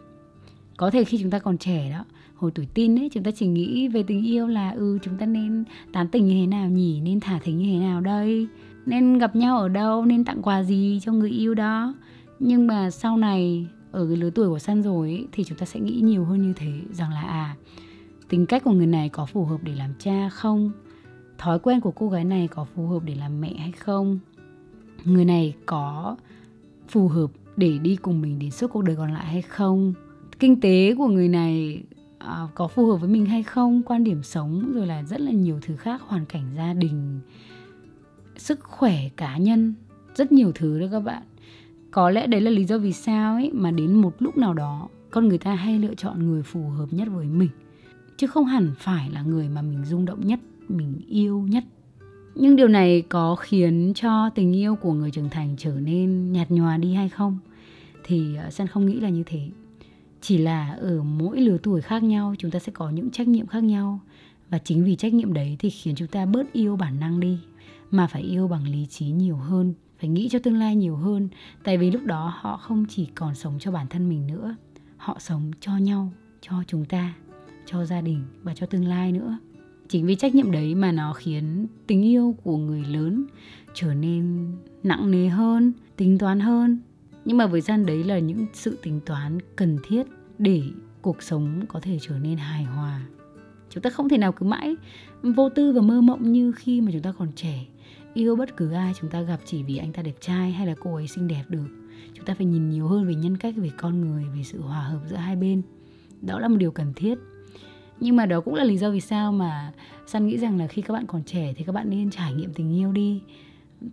Có 0.77 0.90
thể 0.90 1.05
khi 1.05 1.18
chúng 1.18 1.31
ta 1.31 1.38
còn 1.38 1.59
trẻ 1.59 1.90
đó 1.90 2.05
hồi 2.35 2.51
tuổi 2.55 2.66
tin 2.75 2.99
ấy 2.99 3.09
chúng 3.12 3.23
ta 3.23 3.31
chỉ 3.31 3.46
nghĩ 3.46 3.88
về 3.88 4.03
tình 4.03 4.27
yêu 4.27 4.46
là 4.46 4.70
ừ 4.70 4.99
chúng 5.03 5.16
ta 5.16 5.27
nên 5.27 5.64
tán 5.92 6.09
tỉnh 6.09 6.27
như 6.27 6.35
thế 6.40 6.46
nào 6.46 6.68
nhỉ 6.68 7.01
nên 7.01 7.20
thả 7.20 7.38
thính 7.38 7.59
như 7.59 7.73
thế 7.73 7.79
nào 7.79 8.01
đây 8.01 8.46
nên 8.87 9.18
gặp 9.18 9.37
nhau 9.37 9.59
ở 9.59 9.68
đâu 9.68 10.05
nên 10.05 10.25
tặng 10.25 10.42
quà 10.42 10.62
gì 10.62 11.01
cho 11.03 11.12
người 11.12 11.31
yêu 11.31 11.55
đó. 11.55 11.94
Nhưng 12.38 12.66
mà 12.66 12.90
sau 12.90 13.16
này 13.16 13.66
ở 13.92 14.07
cái 14.07 14.16
lứa 14.16 14.31
tuổi 14.31 14.49
của 14.49 14.59
săn 14.59 14.83
rồi 14.83 15.09
ấy, 15.09 15.27
thì 15.33 15.44
chúng 15.44 15.59
ta 15.59 15.66
sẽ 15.66 15.81
nghĩ 15.81 16.01
nhiều 16.01 16.25
hơn 16.25 16.42
như 16.42 16.53
thế 16.57 16.73
rằng 16.92 17.11
là 17.11 17.23
à 17.23 17.57
tính 18.29 18.46
cách 18.46 18.64
của 18.64 18.73
người 18.73 18.87
này 18.87 19.09
có 19.09 19.27
phù 19.27 19.44
hợp 19.44 19.61
để 19.62 19.75
làm 19.75 19.90
cha 19.99 20.29
không? 20.29 20.70
Thói 21.38 21.59
quen 21.59 21.81
của 21.81 21.90
cô 21.90 22.09
gái 22.09 22.25
này 22.25 22.49
có 22.49 22.64
phù 22.64 22.87
hợp 22.87 23.03
để 23.05 23.14
làm 23.14 23.40
mẹ 23.40 23.55
hay 23.55 23.73
không? 23.73 24.18
Người 25.05 25.25
này 25.25 25.55
có 25.66 26.16
phù 26.90 27.09
hợp 27.09 27.31
để 27.57 27.79
đi 27.79 27.96
cùng 27.96 28.20
mình 28.20 28.38
đến 28.38 28.50
suốt 28.50 28.66
cuộc 28.72 28.83
đời 28.83 28.96
còn 28.96 29.12
lại 29.12 29.26
hay 29.26 29.42
không? 29.42 29.94
Kinh 30.38 30.61
tế 30.61 30.94
của 30.98 31.07
người 31.07 31.29
này 31.29 31.83
à, 32.18 32.48
có 32.55 32.68
phù 32.68 32.87
hợp 32.87 32.96
với 32.96 33.09
mình 33.09 33.26
hay 33.26 33.42
không? 33.42 33.83
Quan 33.83 34.05
điểm 34.05 34.22
sống 34.22 34.72
rồi 34.74 34.87
là 34.87 35.03
rất 35.03 35.20
là 35.20 35.31
nhiều 35.31 35.59
thứ 35.62 35.76
khác 35.76 36.03
hoàn 36.03 36.26
cảnh 36.26 36.44
gia 36.57 36.74
đình 36.74 37.20
sức 38.37 38.61
khỏe 38.62 39.09
cá 39.16 39.38
nhân 39.38 39.74
rất 40.14 40.33
nhiều 40.33 40.53
thứ 40.55 40.81
đó 40.81 40.87
các 40.92 41.00
bạn. 41.00 41.22
Có 41.90 42.11
lẽ 42.11 42.26
đấy 42.26 42.40
là 42.40 42.50
lý 42.50 42.64
do 42.64 42.79
vì 42.79 42.92
sao 42.92 43.35
ấy 43.35 43.50
mà 43.53 43.70
đến 43.70 43.94
một 43.94 44.14
lúc 44.18 44.37
nào 44.37 44.55
đó 44.55 44.88
con 45.11 45.29
người 45.29 45.38
ta 45.38 45.55
hay 45.55 45.79
lựa 45.79 45.94
chọn 45.94 46.26
người 46.26 46.42
phù 46.42 46.68
hợp 46.68 46.87
nhất 46.90 47.09
với 47.11 47.26
mình. 47.26 47.50
Chứ 48.16 48.26
không 48.26 48.44
hẳn 48.44 48.74
phải 48.79 49.11
là 49.11 49.22
người 49.22 49.48
mà 49.48 49.62
mình 49.62 49.85
rung 49.85 50.05
động 50.05 50.26
nhất 50.26 50.40
mình 50.68 51.00
yêu 51.09 51.40
nhất 51.40 51.64
nhưng 52.40 52.57
điều 52.57 52.68
này 52.68 53.03
có 53.09 53.35
khiến 53.35 53.92
cho 53.94 54.31
tình 54.31 54.57
yêu 54.57 54.74
của 54.74 54.92
người 54.92 55.11
trưởng 55.11 55.29
thành 55.29 55.55
trở 55.59 55.72
nên 55.72 56.33
nhạt 56.33 56.50
nhòa 56.50 56.76
đi 56.76 56.94
hay 56.94 57.09
không? 57.09 57.38
Thì 58.05 58.37
ờ, 58.37 58.50
san 58.50 58.66
không 58.66 58.87
nghĩ 58.87 59.00
là 59.00 59.09
như 59.09 59.22
thế. 59.26 59.40
Chỉ 60.20 60.38
là 60.38 60.76
ở 60.81 61.03
mỗi 61.03 61.40
lứa 61.40 61.59
tuổi 61.62 61.81
khác 61.81 62.03
nhau, 62.03 62.35
chúng 62.38 62.50
ta 62.50 62.59
sẽ 62.59 62.72
có 62.72 62.90
những 62.90 63.11
trách 63.11 63.29
nhiệm 63.29 63.46
khác 63.46 63.64
nhau. 63.64 64.00
Và 64.50 64.59
chính 64.59 64.85
vì 64.85 64.96
trách 64.96 65.14
nhiệm 65.14 65.33
đấy 65.33 65.57
thì 65.59 65.70
khiến 65.70 65.94
chúng 65.94 66.09
ta 66.09 66.26
bớt 66.26 66.53
yêu 66.53 66.76
bản 66.76 67.00
năng 67.00 67.20
đi, 67.20 67.38
mà 67.90 68.07
phải 68.07 68.22
yêu 68.22 68.48
bằng 68.48 68.64
lý 68.64 68.87
trí 68.87 69.07
nhiều 69.07 69.37
hơn, 69.37 69.74
phải 69.98 70.11
nghĩ 70.11 70.29
cho 70.29 70.38
tương 70.38 70.59
lai 70.59 70.76
nhiều 70.76 70.96
hơn. 70.96 71.29
Tại 71.64 71.79
vì 71.79 71.90
lúc 71.90 72.05
đó 72.05 72.35
họ 72.40 72.57
không 72.57 72.87
chỉ 72.88 73.07
còn 73.14 73.35
sống 73.35 73.57
cho 73.61 73.70
bản 73.70 73.87
thân 73.90 74.09
mình 74.09 74.26
nữa, 74.26 74.57
họ 74.96 75.16
sống 75.20 75.50
cho 75.61 75.76
nhau, 75.76 76.12
cho 76.40 76.62
chúng 76.66 76.85
ta, 76.85 77.14
cho 77.66 77.85
gia 77.85 78.00
đình 78.00 78.24
và 78.42 78.55
cho 78.55 78.66
tương 78.66 78.85
lai 78.85 79.12
nữa 79.12 79.38
chính 79.90 80.07
vì 80.07 80.14
trách 80.14 80.35
nhiệm 80.35 80.50
đấy 80.50 80.74
mà 80.74 80.92
nó 80.92 81.12
khiến 81.12 81.66
tình 81.87 82.05
yêu 82.05 82.37
của 82.42 82.57
người 82.57 82.85
lớn 82.85 83.26
trở 83.74 83.94
nên 83.94 84.53
nặng 84.83 85.11
nề 85.11 85.29
hơn, 85.29 85.72
tính 85.96 86.18
toán 86.18 86.40
hơn. 86.40 86.79
Nhưng 87.24 87.37
mà 87.37 87.46
với 87.46 87.61
gian 87.61 87.87
đấy 87.87 88.05
là 88.05 88.18
những 88.18 88.46
sự 88.53 88.79
tính 88.83 89.00
toán 89.07 89.38
cần 89.57 89.79
thiết 89.88 90.07
để 90.38 90.62
cuộc 91.03 91.22
sống 91.22 91.61
có 91.68 91.81
thể 91.81 91.98
trở 92.00 92.18
nên 92.18 92.38
hài 92.38 92.64
hòa. 92.64 93.00
Chúng 93.70 93.83
ta 93.83 93.90
không 93.90 94.09
thể 94.09 94.18
nào 94.18 94.33
cứ 94.33 94.46
mãi 94.46 94.76
vô 95.22 95.48
tư 95.48 95.72
và 95.72 95.81
mơ 95.81 96.00
mộng 96.00 96.33
như 96.33 96.53
khi 96.53 96.81
mà 96.81 96.92
chúng 96.92 97.03
ta 97.03 97.12
còn 97.12 97.29
trẻ. 97.37 97.66
Yêu 98.14 98.37
bất 98.37 98.57
cứ 98.57 98.72
ai, 98.72 98.92
chúng 99.00 99.11
ta 99.11 99.20
gặp 99.20 99.40
chỉ 99.44 99.62
vì 99.62 99.76
anh 99.76 99.92
ta 99.92 100.03
đẹp 100.03 100.16
trai 100.20 100.53
hay 100.53 100.66
là 100.66 100.74
cô 100.81 100.94
ấy 100.94 101.09
xinh 101.09 101.29
đẹp 101.29 101.44
được. 101.48 101.68
Chúng 102.14 102.24
ta 102.24 102.35
phải 102.35 102.46
nhìn 102.46 102.70
nhiều 102.70 102.87
hơn 102.87 103.07
về 103.07 103.14
nhân 103.14 103.37
cách, 103.37 103.55
về 103.57 103.70
con 103.79 104.00
người, 104.00 104.24
về 104.37 104.42
sự 104.44 104.61
hòa 104.61 104.81
hợp 104.81 105.00
giữa 105.11 105.16
hai 105.16 105.37
bên. 105.37 105.62
Đó 106.22 106.38
là 106.38 106.48
một 106.48 106.57
điều 106.57 106.70
cần 106.70 106.92
thiết 106.96 107.18
nhưng 108.00 108.16
mà 108.16 108.26
đó 108.26 108.40
cũng 108.40 108.54
là 108.54 108.64
lý 108.64 108.76
do 108.76 108.90
vì 108.90 109.00
sao 109.00 109.32
mà 109.32 109.72
san 110.06 110.26
nghĩ 110.26 110.38
rằng 110.38 110.58
là 110.58 110.66
khi 110.66 110.82
các 110.82 110.94
bạn 110.94 111.06
còn 111.06 111.22
trẻ 111.24 111.54
thì 111.56 111.64
các 111.64 111.72
bạn 111.72 111.90
nên 111.90 112.10
trải 112.10 112.32
nghiệm 112.32 112.52
tình 112.54 112.76
yêu 112.76 112.92
đi. 112.92 113.22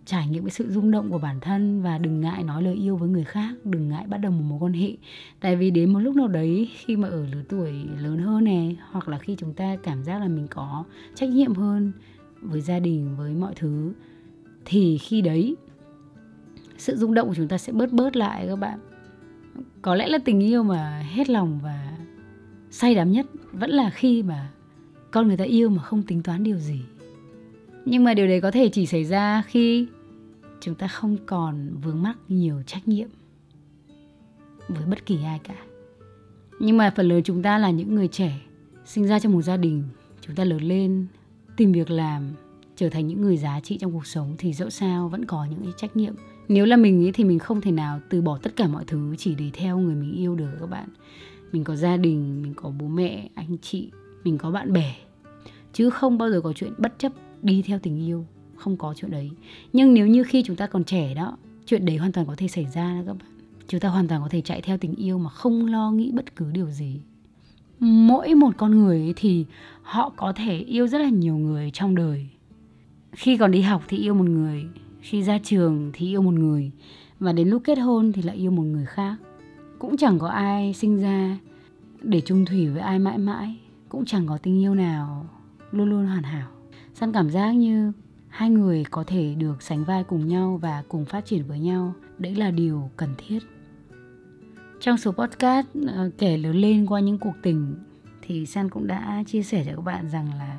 Trải 0.04 0.28
nghiệm 0.28 0.44
cái 0.44 0.50
sự 0.50 0.70
rung 0.70 0.90
động 0.90 1.10
của 1.10 1.18
bản 1.18 1.40
thân 1.40 1.82
và 1.82 1.98
đừng 1.98 2.20
ngại 2.20 2.42
nói 2.42 2.62
lời 2.62 2.74
yêu 2.74 2.96
với 2.96 3.08
người 3.08 3.24
khác, 3.24 3.54
đừng 3.64 3.88
ngại 3.88 4.04
bắt 4.08 4.18
đầu 4.18 4.32
một 4.32 4.42
mối 4.48 4.58
quan 4.62 4.72
hệ. 4.72 4.92
Tại 5.40 5.56
vì 5.56 5.70
đến 5.70 5.92
một 5.92 5.98
lúc 5.98 6.16
nào 6.16 6.28
đấy, 6.28 6.70
khi 6.76 6.96
mà 6.96 7.08
ở 7.08 7.26
lứa 7.32 7.42
tuổi 7.48 7.72
lớn 7.98 8.18
hơn 8.18 8.44
này 8.44 8.76
hoặc 8.90 9.08
là 9.08 9.18
khi 9.18 9.36
chúng 9.38 9.54
ta 9.54 9.76
cảm 9.82 10.04
giác 10.04 10.18
là 10.18 10.28
mình 10.28 10.46
có 10.50 10.84
trách 11.14 11.28
nhiệm 11.28 11.54
hơn 11.54 11.92
với 12.40 12.60
gia 12.60 12.78
đình, 12.78 13.16
với 13.16 13.34
mọi 13.34 13.54
thứ, 13.54 13.92
thì 14.64 14.98
khi 14.98 15.20
đấy, 15.20 15.56
sự 16.78 16.96
rung 16.96 17.14
động 17.14 17.28
của 17.28 17.34
chúng 17.34 17.48
ta 17.48 17.58
sẽ 17.58 17.72
bớt 17.72 17.92
bớt 17.92 18.16
lại 18.16 18.46
các 18.48 18.56
bạn. 18.56 18.78
Có 19.82 19.94
lẽ 19.94 20.08
là 20.08 20.18
tình 20.24 20.40
yêu 20.40 20.62
mà 20.62 21.02
hết 21.10 21.30
lòng 21.30 21.60
và 21.62 21.87
say 22.70 22.94
đắm 22.94 23.12
nhất 23.12 23.26
vẫn 23.52 23.70
là 23.70 23.90
khi 23.90 24.22
mà 24.22 24.50
con 25.10 25.28
người 25.28 25.36
ta 25.36 25.44
yêu 25.44 25.68
mà 25.68 25.82
không 25.82 26.02
tính 26.02 26.22
toán 26.22 26.44
điều 26.44 26.58
gì. 26.58 26.80
Nhưng 27.84 28.04
mà 28.04 28.14
điều 28.14 28.26
đấy 28.26 28.40
có 28.40 28.50
thể 28.50 28.68
chỉ 28.68 28.86
xảy 28.86 29.04
ra 29.04 29.42
khi 29.46 29.86
chúng 30.60 30.74
ta 30.74 30.88
không 30.88 31.16
còn 31.26 31.76
vướng 31.82 32.02
mắc 32.02 32.18
nhiều 32.28 32.62
trách 32.66 32.88
nhiệm 32.88 33.08
với 34.68 34.86
bất 34.86 35.06
kỳ 35.06 35.18
ai 35.24 35.38
cả. 35.38 35.56
Nhưng 36.60 36.76
mà 36.76 36.92
phần 36.96 37.08
lớn 37.08 37.22
chúng 37.24 37.42
ta 37.42 37.58
là 37.58 37.70
những 37.70 37.94
người 37.94 38.08
trẻ 38.08 38.40
sinh 38.84 39.06
ra 39.06 39.18
trong 39.18 39.32
một 39.32 39.42
gia 39.42 39.56
đình, 39.56 39.84
chúng 40.20 40.36
ta 40.36 40.44
lớn 40.44 40.62
lên, 40.62 41.06
tìm 41.56 41.72
việc 41.72 41.90
làm, 41.90 42.32
trở 42.76 42.88
thành 42.88 43.06
những 43.06 43.22
người 43.22 43.36
giá 43.36 43.60
trị 43.60 43.78
trong 43.78 43.92
cuộc 43.92 44.06
sống 44.06 44.34
thì 44.38 44.52
dẫu 44.52 44.70
sao 44.70 45.08
vẫn 45.08 45.24
có 45.24 45.44
những 45.44 45.62
cái 45.62 45.72
trách 45.76 45.96
nhiệm. 45.96 46.14
Nếu 46.48 46.66
là 46.66 46.76
mình 46.76 47.04
ấy 47.04 47.12
thì 47.12 47.24
mình 47.24 47.38
không 47.38 47.60
thể 47.60 47.70
nào 47.70 48.00
từ 48.08 48.22
bỏ 48.22 48.38
tất 48.42 48.56
cả 48.56 48.68
mọi 48.68 48.84
thứ 48.86 49.14
chỉ 49.18 49.34
để 49.34 49.50
theo 49.52 49.78
người 49.78 49.94
mình 49.94 50.12
yêu 50.12 50.34
được 50.34 50.50
các 50.60 50.70
bạn 50.70 50.88
mình 51.52 51.64
có 51.64 51.76
gia 51.76 51.96
đình, 51.96 52.42
mình 52.42 52.54
có 52.56 52.70
bố 52.78 52.86
mẹ, 52.86 53.28
anh 53.34 53.56
chị, 53.62 53.90
mình 54.24 54.38
có 54.38 54.50
bạn 54.50 54.72
bè. 54.72 54.94
Chứ 55.72 55.90
không 55.90 56.18
bao 56.18 56.30
giờ 56.30 56.40
có 56.40 56.52
chuyện 56.52 56.72
bất 56.78 56.98
chấp 56.98 57.12
đi 57.42 57.62
theo 57.62 57.78
tình 57.78 58.06
yêu, 58.06 58.26
không 58.56 58.76
có 58.76 58.94
chuyện 58.96 59.10
đấy. 59.10 59.30
Nhưng 59.72 59.94
nếu 59.94 60.06
như 60.06 60.24
khi 60.24 60.42
chúng 60.42 60.56
ta 60.56 60.66
còn 60.66 60.84
trẻ 60.84 61.14
đó, 61.14 61.36
chuyện 61.66 61.84
đấy 61.84 61.96
hoàn 61.96 62.12
toàn 62.12 62.26
có 62.26 62.34
thể 62.36 62.48
xảy 62.48 62.66
ra 62.74 62.94
đó 62.94 63.02
các 63.06 63.12
bạn. 63.12 63.28
Chúng 63.68 63.80
ta 63.80 63.88
hoàn 63.88 64.08
toàn 64.08 64.22
có 64.22 64.28
thể 64.28 64.40
chạy 64.40 64.60
theo 64.60 64.78
tình 64.78 64.94
yêu 64.94 65.18
mà 65.18 65.30
không 65.30 65.66
lo 65.66 65.90
nghĩ 65.90 66.12
bất 66.12 66.36
cứ 66.36 66.50
điều 66.52 66.70
gì. 66.70 67.00
Mỗi 67.80 68.34
một 68.34 68.50
con 68.56 68.78
người 68.78 69.00
ấy 69.00 69.12
thì 69.16 69.46
họ 69.82 70.12
có 70.16 70.32
thể 70.36 70.58
yêu 70.58 70.86
rất 70.86 70.98
là 70.98 71.08
nhiều 71.08 71.36
người 71.36 71.70
trong 71.72 71.94
đời. 71.94 72.26
Khi 73.12 73.36
còn 73.36 73.50
đi 73.50 73.60
học 73.60 73.82
thì 73.88 73.96
yêu 73.96 74.14
một 74.14 74.28
người, 74.28 74.64
khi 75.00 75.22
ra 75.22 75.38
trường 75.44 75.90
thì 75.92 76.06
yêu 76.06 76.22
một 76.22 76.34
người, 76.34 76.70
và 77.20 77.32
đến 77.32 77.48
lúc 77.48 77.62
kết 77.64 77.78
hôn 77.78 78.12
thì 78.12 78.22
lại 78.22 78.36
yêu 78.36 78.50
một 78.50 78.62
người 78.62 78.86
khác 78.86 79.16
cũng 79.78 79.96
chẳng 79.96 80.18
có 80.18 80.28
ai 80.28 80.74
sinh 80.74 81.00
ra 81.00 81.38
để 82.02 82.20
chung 82.20 82.44
thủy 82.44 82.68
với 82.68 82.82
ai 82.82 82.98
mãi 82.98 83.18
mãi. 83.18 83.56
Cũng 83.88 84.04
chẳng 84.04 84.26
có 84.26 84.38
tình 84.38 84.60
yêu 84.60 84.74
nào 84.74 85.26
luôn 85.72 85.90
luôn 85.90 86.06
hoàn 86.06 86.22
hảo. 86.22 86.48
Săn 86.94 87.12
cảm 87.12 87.30
giác 87.30 87.52
như 87.52 87.92
hai 88.28 88.50
người 88.50 88.84
có 88.90 89.04
thể 89.06 89.34
được 89.38 89.62
sánh 89.62 89.84
vai 89.84 90.04
cùng 90.04 90.28
nhau 90.28 90.58
và 90.62 90.82
cùng 90.88 91.04
phát 91.04 91.26
triển 91.26 91.44
với 91.44 91.58
nhau. 91.58 91.94
Đấy 92.18 92.34
là 92.34 92.50
điều 92.50 92.90
cần 92.96 93.10
thiết. 93.18 93.38
Trong 94.80 94.96
số 94.96 95.12
podcast 95.12 95.66
ờ, 95.86 96.10
kể 96.18 96.36
lớn 96.36 96.56
lên 96.56 96.86
qua 96.86 97.00
những 97.00 97.18
cuộc 97.18 97.34
tình 97.42 97.74
thì 98.22 98.46
san 98.46 98.70
cũng 98.70 98.86
đã 98.86 99.24
chia 99.26 99.42
sẻ 99.42 99.64
cho 99.66 99.76
các 99.76 99.82
bạn 99.82 100.08
rằng 100.08 100.28
là 100.38 100.58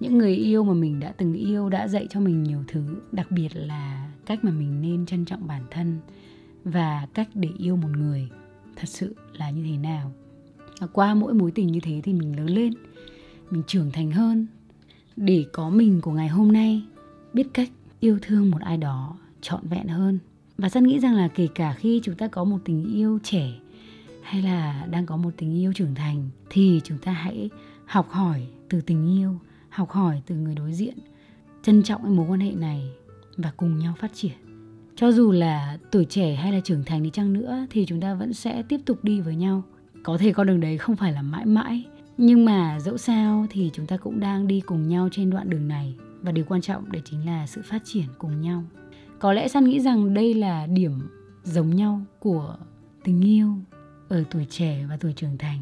những 0.00 0.18
người 0.18 0.34
yêu 0.34 0.64
mà 0.64 0.72
mình 0.72 1.00
đã 1.00 1.12
từng 1.16 1.32
yêu 1.34 1.68
đã 1.68 1.88
dạy 1.88 2.06
cho 2.10 2.20
mình 2.20 2.42
nhiều 2.42 2.64
thứ, 2.68 2.96
đặc 3.12 3.30
biệt 3.30 3.48
là 3.56 4.10
cách 4.26 4.44
mà 4.44 4.50
mình 4.50 4.80
nên 4.80 5.06
trân 5.06 5.24
trọng 5.24 5.46
bản 5.46 5.62
thân 5.70 5.98
và 6.64 7.06
cách 7.14 7.28
để 7.34 7.48
yêu 7.58 7.76
một 7.76 7.88
người 7.96 8.28
thật 8.76 8.88
sự 8.88 9.14
là 9.32 9.50
như 9.50 9.62
thế 9.64 9.76
nào. 9.76 10.12
Và 10.80 10.86
qua 10.86 11.14
mỗi 11.14 11.34
mối 11.34 11.50
tình 11.50 11.66
như 11.66 11.80
thế 11.80 12.00
thì 12.04 12.12
mình 12.12 12.36
lớn 12.36 12.46
lên, 12.46 12.72
mình 13.50 13.62
trưởng 13.66 13.90
thành 13.90 14.10
hơn. 14.12 14.46
Để 15.16 15.44
có 15.52 15.70
mình 15.70 16.00
của 16.00 16.12
ngày 16.12 16.28
hôm 16.28 16.52
nay, 16.52 16.82
biết 17.32 17.46
cách 17.54 17.70
yêu 18.00 18.18
thương 18.22 18.50
một 18.50 18.60
ai 18.60 18.76
đó 18.76 19.16
trọn 19.40 19.60
vẹn 19.68 19.88
hơn. 19.88 20.18
Và 20.58 20.68
sân 20.68 20.84
nghĩ 20.84 20.98
rằng 20.98 21.14
là 21.14 21.28
kể 21.28 21.48
cả 21.54 21.74
khi 21.74 22.00
chúng 22.04 22.14
ta 22.14 22.28
có 22.28 22.44
một 22.44 22.58
tình 22.64 22.94
yêu 22.94 23.18
trẻ 23.22 23.52
hay 24.22 24.42
là 24.42 24.86
đang 24.90 25.06
có 25.06 25.16
một 25.16 25.30
tình 25.36 25.54
yêu 25.54 25.72
trưởng 25.72 25.94
thành 25.94 26.28
thì 26.50 26.80
chúng 26.84 26.98
ta 26.98 27.12
hãy 27.12 27.50
học 27.86 28.10
hỏi 28.10 28.46
từ 28.68 28.80
tình 28.80 29.18
yêu, 29.18 29.40
học 29.68 29.90
hỏi 29.90 30.22
từ 30.26 30.34
người 30.34 30.54
đối 30.54 30.72
diện, 30.72 30.94
trân 31.62 31.82
trọng 31.82 32.02
cái 32.02 32.12
mối 32.12 32.26
quan 32.28 32.40
hệ 32.40 32.52
này 32.52 32.90
và 33.36 33.52
cùng 33.56 33.78
nhau 33.78 33.94
phát 33.98 34.10
triển 34.14 34.32
cho 34.96 35.12
dù 35.12 35.32
là 35.32 35.78
tuổi 35.90 36.04
trẻ 36.04 36.34
hay 36.34 36.52
là 36.52 36.60
trưởng 36.60 36.84
thành 36.84 37.02
đi 37.02 37.10
chăng 37.10 37.32
nữa 37.32 37.66
thì 37.70 37.86
chúng 37.86 38.00
ta 38.00 38.14
vẫn 38.14 38.32
sẽ 38.32 38.62
tiếp 38.68 38.80
tục 38.86 39.04
đi 39.04 39.20
với 39.20 39.36
nhau. 39.36 39.62
Có 40.02 40.18
thể 40.18 40.32
con 40.32 40.46
đường 40.46 40.60
đấy 40.60 40.78
không 40.78 40.96
phải 40.96 41.12
là 41.12 41.22
mãi 41.22 41.46
mãi, 41.46 41.84
nhưng 42.18 42.44
mà 42.44 42.78
dẫu 42.80 42.96
sao 42.98 43.46
thì 43.50 43.70
chúng 43.72 43.86
ta 43.86 43.96
cũng 43.96 44.20
đang 44.20 44.46
đi 44.46 44.60
cùng 44.60 44.88
nhau 44.88 45.08
trên 45.12 45.30
đoạn 45.30 45.50
đường 45.50 45.68
này. 45.68 45.94
Và 46.22 46.32
điều 46.32 46.44
quan 46.44 46.60
trọng 46.60 46.92
đấy 46.92 47.02
chính 47.04 47.26
là 47.26 47.46
sự 47.46 47.62
phát 47.64 47.82
triển 47.84 48.06
cùng 48.18 48.40
nhau. 48.40 48.64
Có 49.18 49.32
lẽ 49.32 49.48
san 49.48 49.64
nghĩ 49.64 49.80
rằng 49.80 50.14
đây 50.14 50.34
là 50.34 50.66
điểm 50.66 50.92
giống 51.44 51.76
nhau 51.76 52.00
của 52.18 52.56
tình 53.04 53.20
yêu 53.24 53.54
ở 54.08 54.24
tuổi 54.30 54.46
trẻ 54.50 54.86
và 54.90 54.96
tuổi 54.96 55.12
trưởng 55.12 55.38
thành. 55.38 55.58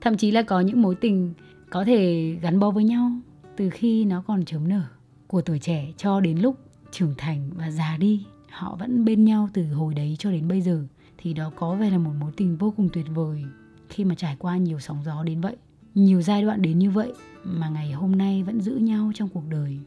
Thậm 0.00 0.16
chí 0.16 0.30
là 0.30 0.42
có 0.42 0.60
những 0.60 0.82
mối 0.82 0.94
tình 0.94 1.34
có 1.70 1.84
thể 1.84 2.32
gắn 2.42 2.58
bó 2.58 2.70
với 2.70 2.84
nhau 2.84 3.10
từ 3.56 3.70
khi 3.70 4.04
nó 4.04 4.22
còn 4.26 4.44
chớm 4.44 4.68
nở, 4.68 4.82
của 5.26 5.40
tuổi 5.40 5.58
trẻ 5.58 5.92
cho 5.96 6.20
đến 6.20 6.38
lúc 6.38 6.56
trưởng 6.90 7.14
thành 7.18 7.50
và 7.54 7.70
già 7.70 7.96
đi 8.00 8.26
họ 8.56 8.76
vẫn 8.76 9.04
bên 9.04 9.24
nhau 9.24 9.48
từ 9.52 9.72
hồi 9.72 9.94
đấy 9.94 10.16
cho 10.18 10.30
đến 10.30 10.48
bây 10.48 10.60
giờ, 10.60 10.86
thì 11.18 11.32
đó 11.32 11.50
có 11.56 11.74
vẻ 11.74 11.90
là 11.90 11.98
một 11.98 12.12
mối 12.20 12.32
tình 12.36 12.56
vô 12.56 12.74
cùng 12.76 12.88
tuyệt 12.92 13.06
vời 13.14 13.44
khi 13.88 14.04
mà 14.04 14.14
trải 14.14 14.36
qua 14.38 14.56
nhiều 14.56 14.80
sóng 14.80 14.98
gió 15.04 15.22
đến 15.22 15.40
vậy, 15.40 15.56
nhiều 15.94 16.22
giai 16.22 16.42
đoạn 16.42 16.62
đến 16.62 16.78
như 16.78 16.90
vậy 16.90 17.12
mà 17.44 17.68
ngày 17.68 17.92
hôm 17.92 18.18
nay 18.18 18.42
vẫn 18.42 18.60
giữ 18.60 18.76
nhau 18.76 19.12
trong 19.14 19.28
cuộc 19.28 19.42
đời. 19.50 19.78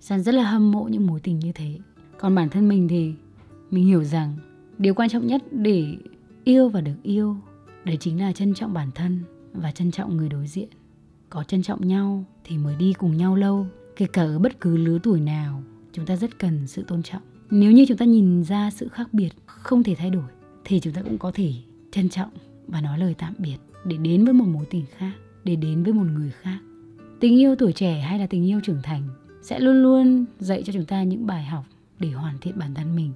San 0.00 0.22
rất 0.22 0.34
là 0.34 0.50
hâm 0.50 0.70
mộ 0.70 0.84
những 0.84 1.06
mối 1.06 1.20
tình 1.20 1.38
như 1.38 1.52
thế. 1.52 1.78
Còn 2.18 2.34
bản 2.34 2.48
thân 2.48 2.68
mình 2.68 2.88
thì 2.88 3.14
mình 3.70 3.84
hiểu 3.86 4.04
rằng 4.04 4.36
điều 4.78 4.94
quan 4.94 5.08
trọng 5.08 5.26
nhất 5.26 5.42
để 5.50 5.96
yêu 6.44 6.68
và 6.68 6.80
được 6.80 7.02
yêu, 7.02 7.36
đấy 7.84 7.96
chính 8.00 8.20
là 8.20 8.32
trân 8.32 8.54
trọng 8.54 8.72
bản 8.72 8.90
thân 8.94 9.20
và 9.52 9.72
trân 9.72 9.90
trọng 9.90 10.16
người 10.16 10.28
đối 10.28 10.46
diện. 10.46 10.68
Có 11.30 11.44
trân 11.44 11.62
trọng 11.62 11.88
nhau 11.88 12.24
thì 12.44 12.58
mới 12.58 12.76
đi 12.76 12.92
cùng 12.92 13.16
nhau 13.16 13.36
lâu, 13.36 13.66
kể 13.96 14.06
cả 14.06 14.22
ở 14.22 14.38
bất 14.38 14.60
cứ 14.60 14.76
lứa 14.76 14.98
tuổi 15.02 15.20
nào, 15.20 15.62
chúng 15.92 16.06
ta 16.06 16.16
rất 16.16 16.38
cần 16.38 16.66
sự 16.66 16.82
tôn 16.82 17.02
trọng 17.02 17.22
nếu 17.50 17.72
như 17.72 17.84
chúng 17.88 17.96
ta 17.96 18.04
nhìn 18.04 18.44
ra 18.44 18.70
sự 18.70 18.88
khác 18.88 19.08
biệt 19.12 19.30
không 19.46 19.82
thể 19.82 19.94
thay 19.94 20.10
đổi, 20.10 20.30
thì 20.64 20.80
chúng 20.80 20.92
ta 20.92 21.02
cũng 21.02 21.18
có 21.18 21.30
thể 21.34 21.52
trân 21.92 22.08
trọng 22.08 22.30
và 22.66 22.80
nói 22.80 22.98
lời 22.98 23.14
tạm 23.18 23.34
biệt 23.38 23.56
để 23.84 23.96
đến 23.96 24.24
với 24.24 24.34
một 24.34 24.44
mối 24.44 24.64
tình 24.70 24.84
khác, 24.96 25.12
để 25.44 25.56
đến 25.56 25.82
với 25.82 25.92
một 25.92 26.06
người 26.14 26.30
khác. 26.30 26.58
Tình 27.20 27.40
yêu 27.40 27.56
tuổi 27.56 27.72
trẻ 27.72 28.00
hay 28.00 28.18
là 28.18 28.26
tình 28.26 28.46
yêu 28.46 28.60
trưởng 28.64 28.82
thành 28.82 29.02
sẽ 29.42 29.60
luôn 29.60 29.82
luôn 29.82 30.24
dạy 30.38 30.62
cho 30.62 30.72
chúng 30.72 30.84
ta 30.84 31.02
những 31.02 31.26
bài 31.26 31.44
học 31.44 31.64
để 31.98 32.10
hoàn 32.10 32.38
thiện 32.38 32.58
bản 32.58 32.74
thân 32.74 32.96
mình. 32.96 33.12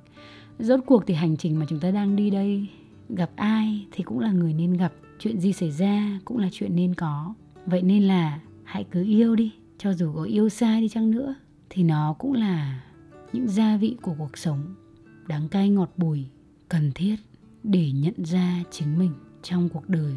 Rốt 0.58 0.80
cuộc 0.86 1.06
thì 1.06 1.14
hành 1.14 1.36
trình 1.36 1.58
mà 1.58 1.66
chúng 1.68 1.80
ta 1.80 1.90
đang 1.90 2.16
đi 2.16 2.30
đây, 2.30 2.66
gặp 3.08 3.30
ai 3.36 3.86
thì 3.92 4.04
cũng 4.04 4.18
là 4.18 4.32
người 4.32 4.52
nên 4.54 4.72
gặp, 4.72 4.92
chuyện 5.18 5.40
gì 5.40 5.52
xảy 5.52 5.70
ra 5.70 6.20
cũng 6.24 6.38
là 6.38 6.48
chuyện 6.52 6.76
nên 6.76 6.94
có. 6.94 7.34
Vậy 7.66 7.82
nên 7.82 8.02
là 8.02 8.40
hãy 8.64 8.84
cứ 8.90 9.04
yêu 9.04 9.36
đi, 9.36 9.52
cho 9.78 9.92
dù 9.92 10.12
có 10.12 10.22
yêu 10.22 10.48
sai 10.48 10.80
đi 10.80 10.88
chăng 10.88 11.10
nữa, 11.10 11.34
thì 11.70 11.82
nó 11.82 12.14
cũng 12.18 12.32
là 12.32 12.80
những 13.32 13.48
gia 13.48 13.76
vị 13.76 13.96
của 14.02 14.14
cuộc 14.18 14.38
sống 14.38 14.74
đắng 15.28 15.48
cay 15.48 15.70
ngọt 15.70 15.92
bùi, 15.96 16.26
cần 16.68 16.92
thiết 16.94 17.16
để 17.62 17.92
nhận 17.92 18.24
ra 18.24 18.62
chính 18.70 18.98
mình 18.98 19.12
trong 19.42 19.68
cuộc 19.68 19.88
đời. 19.88 20.14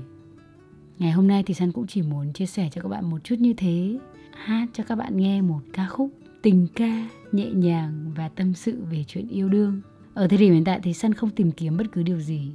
Ngày 1.00 1.12
hôm 1.12 1.28
nay 1.28 1.44
thì 1.44 1.54
san 1.54 1.72
cũng 1.72 1.88
chỉ 1.88 2.02
muốn 2.02 2.34
chia 2.34 2.46
sẻ 2.46 2.70
cho 2.72 2.82
các 2.82 2.90
bạn 2.90 3.10
một 3.10 3.24
chút 3.24 3.36
như 3.40 3.54
thế, 3.54 4.00
hát 4.32 4.68
cho 4.74 4.84
các 4.84 4.96
bạn 4.96 5.18
nghe 5.18 5.42
một 5.42 5.60
ca 5.74 5.88
khúc 5.88 6.12
tình 6.42 6.68
ca 6.76 7.10
nhẹ 7.32 7.50
nhàng 7.50 8.12
và 8.16 8.30
tâm 8.30 8.54
sự 8.54 8.84
về 8.92 9.06
chuyện 9.08 9.28
yêu 9.28 9.50
đương. 9.50 9.82
Ở 10.14 10.28
thời 10.28 10.38
điểm 10.38 10.54
hiện 10.54 10.64
tại 10.64 10.80
thì 10.84 10.94
san 10.94 11.14
không 11.14 11.30
tìm 11.30 11.52
kiếm 11.52 11.78
bất 11.78 11.92
cứ 11.92 12.04
điều 12.04 12.20
gì 12.20 12.52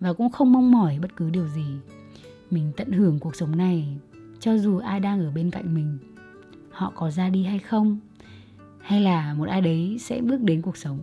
và 0.00 0.12
cũng 0.12 0.30
không 0.30 0.52
mong 0.52 0.72
mỏi 0.72 0.98
bất 1.02 1.16
cứ 1.16 1.30
điều 1.30 1.48
gì. 1.48 1.66
Mình 2.50 2.72
tận 2.76 2.92
hưởng 2.92 3.18
cuộc 3.18 3.36
sống 3.36 3.56
này, 3.56 3.98
cho 4.40 4.58
dù 4.58 4.78
ai 4.78 5.00
đang 5.00 5.20
ở 5.20 5.30
bên 5.30 5.50
cạnh 5.50 5.74
mình, 5.74 5.98
họ 6.70 6.92
có 6.96 7.10
ra 7.10 7.28
đi 7.28 7.44
hay 7.44 7.58
không 7.58 7.98
hay 8.88 9.00
là 9.00 9.34
một 9.34 9.48
ai 9.48 9.60
đấy 9.60 9.96
sẽ 10.00 10.20
bước 10.20 10.40
đến 10.40 10.62
cuộc 10.62 10.76
sống? 10.76 10.98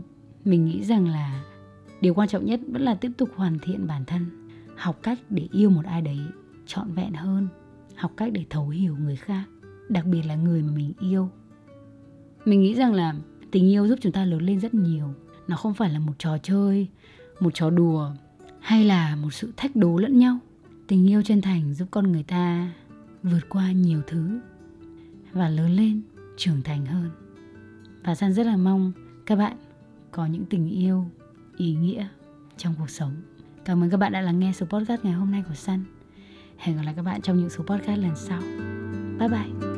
Mình 0.45 0.65
nghĩ 0.65 0.84
rằng 0.84 1.08
là 1.08 1.43
điều 2.02 2.13
quan 2.13 2.28
trọng 2.28 2.45
nhất 2.45 2.60
vẫn 2.67 2.82
là 2.82 2.95
tiếp 2.95 3.12
tục 3.17 3.30
hoàn 3.36 3.60
thiện 3.60 3.88
bản 3.88 4.06
thân, 4.06 4.48
học 4.76 5.00
cách 5.04 5.19
để 5.30 5.48
yêu 5.52 5.69
một 5.69 5.86
ai 5.86 6.02
đấy 6.02 6.19
trọn 6.65 6.91
vẹn 6.91 7.13
hơn, 7.13 7.48
học 7.95 8.12
cách 8.17 8.32
để 8.34 8.45
thấu 8.50 8.69
hiểu 8.69 8.98
người 8.98 9.15
khác, 9.15 9.43
đặc 9.89 10.06
biệt 10.06 10.21
là 10.21 10.36
người 10.36 10.62
mà 10.62 10.71
mình 10.76 10.93
yêu. 11.00 11.30
Mình 12.45 12.62
nghĩ 12.62 12.76
rằng 12.76 12.93
là 12.93 13.13
tình 13.52 13.69
yêu 13.69 13.88
giúp 13.88 14.00
chúng 14.02 14.12
ta 14.12 14.26
lớn 14.26 14.41
lên 14.41 14.60
rất 14.60 14.74
nhiều. 14.74 15.13
Nó 15.48 15.56
không 15.56 15.74
phải 15.74 15.89
là 15.89 16.00
một 16.00 16.13
trò 16.17 16.38
chơi, 16.38 16.88
một 17.39 17.54
trò 17.54 17.69
đùa, 17.69 18.12
hay 18.60 18.84
là 18.86 19.15
một 19.15 19.34
sự 19.34 19.54
thách 19.58 19.76
đố 19.76 19.98
lẫn 19.98 20.19
nhau. 20.19 20.38
Tình 20.88 21.10
yêu 21.10 21.21
chân 21.21 21.41
thành 21.41 21.74
giúp 21.74 21.88
con 21.91 22.12
người 22.12 22.24
ta 22.24 22.74
vượt 23.24 23.50
qua 23.50 23.71
nhiều 23.71 24.02
thứ 24.08 24.39
và 25.32 25.50
lớn 25.50 25.71
lên, 25.71 26.02
trưởng 26.38 26.62
thành 26.63 26.86
hơn 26.86 27.10
và 28.06 28.15
san 28.15 28.34
rất 28.34 28.46
là 28.46 28.58
mong 28.58 28.91
các 29.26 29.36
bạn 29.36 29.58
có 30.12 30.26
những 30.26 30.46
tình 30.46 30.70
yêu, 30.70 31.06
ý 31.58 31.74
nghĩa 31.74 32.08
trong 32.58 32.74
cuộc 32.80 32.89
sống. 32.89 33.13
Cảm 33.65 33.84
ơn 33.84 33.89
các 33.89 33.98
bạn 33.98 34.12
đã 34.12 34.22
lắng 34.22 34.39
nghe 34.39 34.52
số 34.52 34.65
podcast 34.65 35.04
ngày 35.04 35.13
hôm 35.13 35.32
nay 35.32 35.44
của 35.48 35.54
san. 35.54 35.84
Hẹn 36.58 36.76
gặp 36.78 36.82
lại 36.86 36.94
các 36.98 37.02
bạn 37.02 37.22
trong 37.22 37.38
những 37.38 37.50
số 37.50 37.63
podcast 37.63 38.00
lần 38.00 38.15
sau. 38.15 38.41
Bye 39.20 39.30
bye. 39.30 39.75